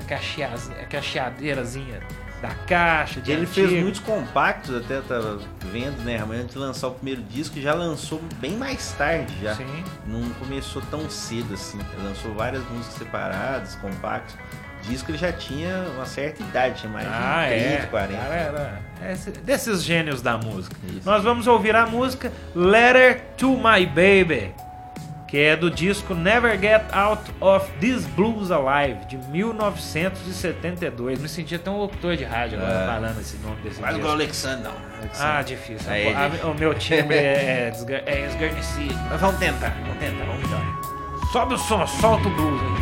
[0.89, 1.99] cacheadeirazinha
[2.41, 3.81] da caixa, Ele fez antigo.
[3.81, 5.39] muitos compactos, até tava
[5.71, 6.19] vendo, né?
[6.19, 9.55] Amanhã de lançar o primeiro disco, já lançou bem mais tarde já.
[9.55, 9.83] Sim.
[10.07, 11.77] Não começou tão cedo assim.
[11.97, 14.37] Ele lançou várias músicas separadas, compactos.
[14.83, 17.85] Disco ele já tinha uma certa idade, tinha mais Ah, de 30, é.
[17.87, 18.17] 40.
[18.23, 20.75] Cara, era esse- desses gênios da música.
[20.87, 21.01] Isso.
[21.05, 24.53] Nós vamos ouvir a música Letter to My Baby,
[25.27, 31.19] que é do disco Never Get Out of This Blues Alive, de 1972.
[31.21, 32.87] Me senti até um locutor de rádio agora Ah.
[32.95, 33.99] falando esse nome desse Quase disco.
[33.99, 34.73] igual o Alexandre, não.
[35.19, 35.91] Ah, difícil.
[35.91, 38.95] Aí, A- o meu timbre é, é, é esgarnecido.
[39.09, 40.79] Mas vamos tentar, vamos tentar, vamos melhorar.
[41.31, 42.78] Sobe o som, solta o blues aí.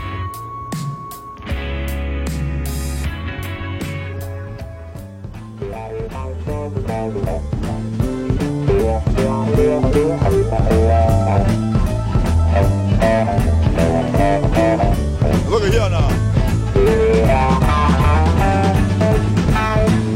[15.49, 16.09] Look at here now.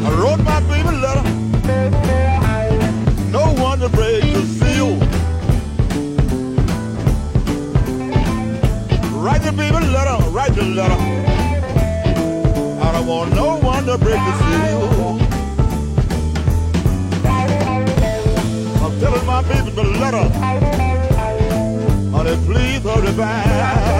[0.06, 1.24] I wrote my baby letter.
[3.32, 5.00] No one to break the seal.
[9.20, 10.98] Write the baby letter, write the letter.
[12.84, 14.41] I don't want no one to break the seal.
[20.02, 20.30] Baby the letter.
[22.12, 23.91] Honey, please hurry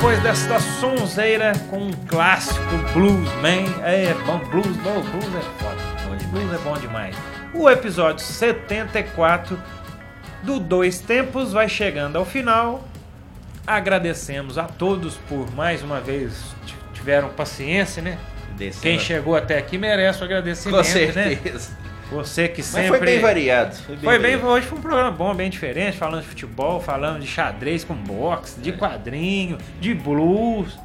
[0.00, 2.58] depois desta sonzeira com um clássico
[2.94, 7.14] Bluesman, é bom, blues, bom, blues é foda, blues é bom demais.
[7.52, 9.62] O episódio 74
[10.42, 12.88] do Dois Tempos vai chegando ao final.
[13.66, 16.54] Agradecemos a todos por mais uma vez
[16.94, 18.16] tiveram paciência, né?
[18.80, 20.82] Quem chegou até aqui merece o agradecimento, Com
[21.12, 21.38] né?
[22.10, 23.74] Você que Mas sempre foi bem variado.
[23.76, 24.52] Foi bem, Foi bem, variado.
[24.52, 28.60] hoje foi um programa bom, bem diferente, falando de futebol, falando de xadrez com boxe,
[28.60, 30.78] de quadrinho, de blues.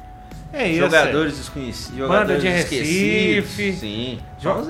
[0.52, 0.80] É isso.
[0.80, 1.98] Jogadores desconhecidos.
[2.08, 3.56] Banda Jogadores de esquecidos.
[3.56, 3.72] Recife.
[3.72, 4.18] Sim.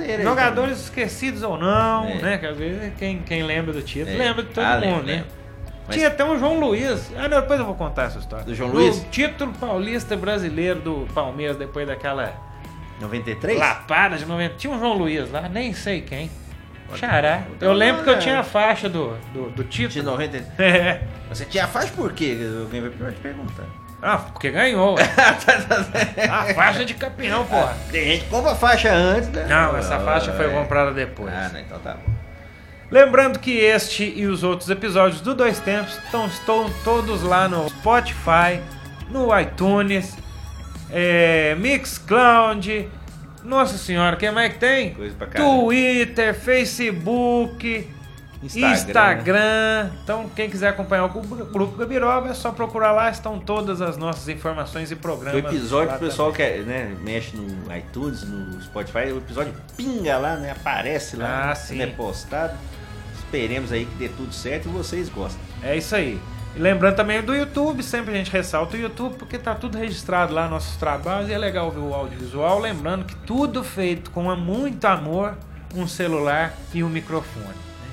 [0.09, 2.15] Aí jogadores esquecidos ou não, É.
[2.23, 2.39] né?
[2.39, 4.19] Que às vezes quem, quem lembra do título É.
[4.19, 5.13] lembra de todo Ah, mundo, lembra, né?
[5.13, 5.27] lembra.
[5.87, 7.13] Mas- Tinha até um João Luiz.
[7.17, 8.45] Ah, não, depois eu vou contar essa história.
[8.45, 9.07] Do João Luiz?
[9.13, 12.33] título paulista brasileiro do Palmeiras depois daquela
[13.01, 13.57] 93?
[13.59, 14.55] lapada de 90.
[14.57, 16.29] Tinha um João Luiz lá, nem sei quem.
[16.95, 17.43] Xará.
[17.55, 18.19] Então, Eu lembro que eu é.
[18.19, 20.05] tinha a faixa do, do, do De título.
[20.13, 20.63] 90.
[20.63, 21.01] É.
[21.29, 22.37] Você tinha faixa por quê?
[22.61, 23.65] Alguém vai te perguntar.
[24.03, 24.95] Ah, porque ganhou.
[24.95, 25.03] ué.
[26.31, 27.77] a faixa de campeão, porra.
[27.91, 29.47] Tem gente que compra faixa antes, né?
[29.49, 30.51] Não, essa faixa foi é.
[30.51, 31.33] comprada depois.
[31.33, 32.13] Ah, não, então tá bom.
[32.91, 37.69] Lembrando que este e os outros episódios do Dois Tempos estão, estão todos lá no
[37.69, 38.61] Spotify,
[39.11, 40.17] no iTunes,
[40.91, 42.89] é, Mixcloud,
[43.47, 44.93] nossa senhora, o que mais que tem?
[44.95, 45.27] Coisa pra.
[45.29, 47.89] Twitter, Facebook,
[48.43, 48.73] Instagram.
[48.75, 49.91] Instagram.
[50.05, 54.29] Então, quem quiser acompanhar o Grupo Gabiroba, é só procurar lá, estão todas as nossas
[54.29, 55.45] informações e O programas.
[55.45, 60.37] episódio, lá o pessoal que né, mexe no iTunes, no Spotify, o episódio pinga lá,
[60.37, 60.51] né?
[60.53, 61.77] Aparece lá, Ah, sim.
[61.77, 62.55] né, postado.
[63.17, 65.41] Esperemos aí que dê tudo certo e vocês gostem.
[65.63, 66.21] É isso aí.
[66.57, 70.33] E lembrando também do YouTube, sempre a gente ressalta o YouTube porque tá tudo registrado
[70.33, 72.59] lá, nossos trabalhos, e é legal ver o audiovisual.
[72.59, 75.37] Lembrando que tudo feito com muito amor,
[75.75, 77.45] um celular e um microfone.
[77.47, 77.53] né?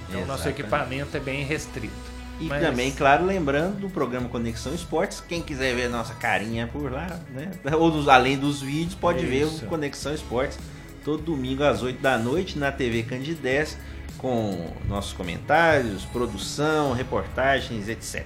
[0.09, 0.59] Então nosso Exatamente.
[0.61, 1.93] equipamento é bem restrito.
[2.39, 6.91] E Mas- também, claro, lembrando do programa Conexão Esportes, quem quiser ver nossa carinha por
[6.91, 7.51] lá, né?
[7.77, 9.65] Ou dos- além dos vídeos, pode ver Isso.
[9.65, 10.57] o Conexão Esportes
[11.03, 13.77] todo domingo às 8 da noite na TV Candidez,
[14.17, 18.25] com nossos comentários, produção, reportagens, etc.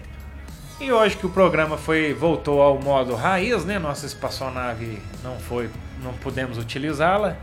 [0.79, 3.79] E hoje que o programa foi voltou ao modo raiz, né?
[3.79, 5.69] Nossa espaçonave não foi,
[6.03, 7.35] não pudemos utilizá-la.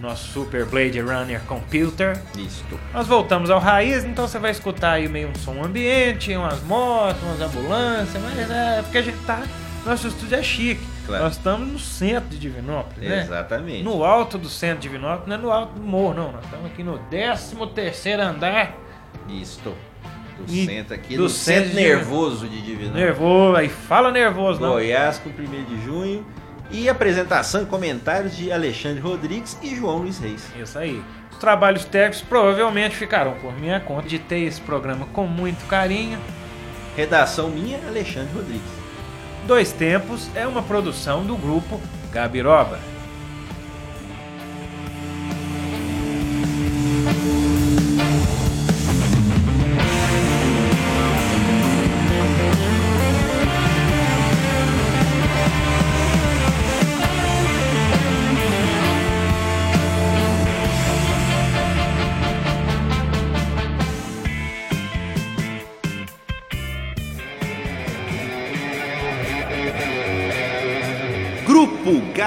[0.00, 2.20] Nosso Super Blade Runner Computer.
[2.36, 2.64] Isso.
[2.92, 7.22] Nós voltamos ao raiz, então você vai escutar aí meio um som ambiente, umas motos,
[7.22, 9.42] umas ambulâncias, mas é porque a gente tá.
[9.86, 10.84] Nosso estúdio é chique.
[11.06, 11.24] Claro.
[11.24, 13.22] Nós estamos no centro de Divinópolis, né?
[13.22, 13.84] Exatamente.
[13.84, 16.32] No alto do centro de Divinópolis, não é no alto do morro, não.
[16.32, 18.74] Nós estamos aqui no 13 terceiro andar.
[19.28, 19.72] Isso.
[20.42, 22.94] Do E centro aqui, do do, centro centro nervoso de Divinópolis.
[22.94, 24.70] Nervoso, aí fala nervoso, não.
[24.70, 26.26] Goiás, com 1 de junho.
[26.70, 30.42] E apresentação e comentários de Alexandre Rodrigues e João Luiz Reis.
[30.58, 31.02] Isso aí.
[31.30, 36.18] Os trabalhos técnicos provavelmente ficarão por minha conta de ter esse programa com muito carinho.
[36.96, 38.82] Redação minha, Alexandre Rodrigues.
[39.46, 41.80] Dois Tempos é uma produção do grupo
[42.12, 42.78] Gabiroba.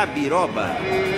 [0.06, 1.15] Gabiroba.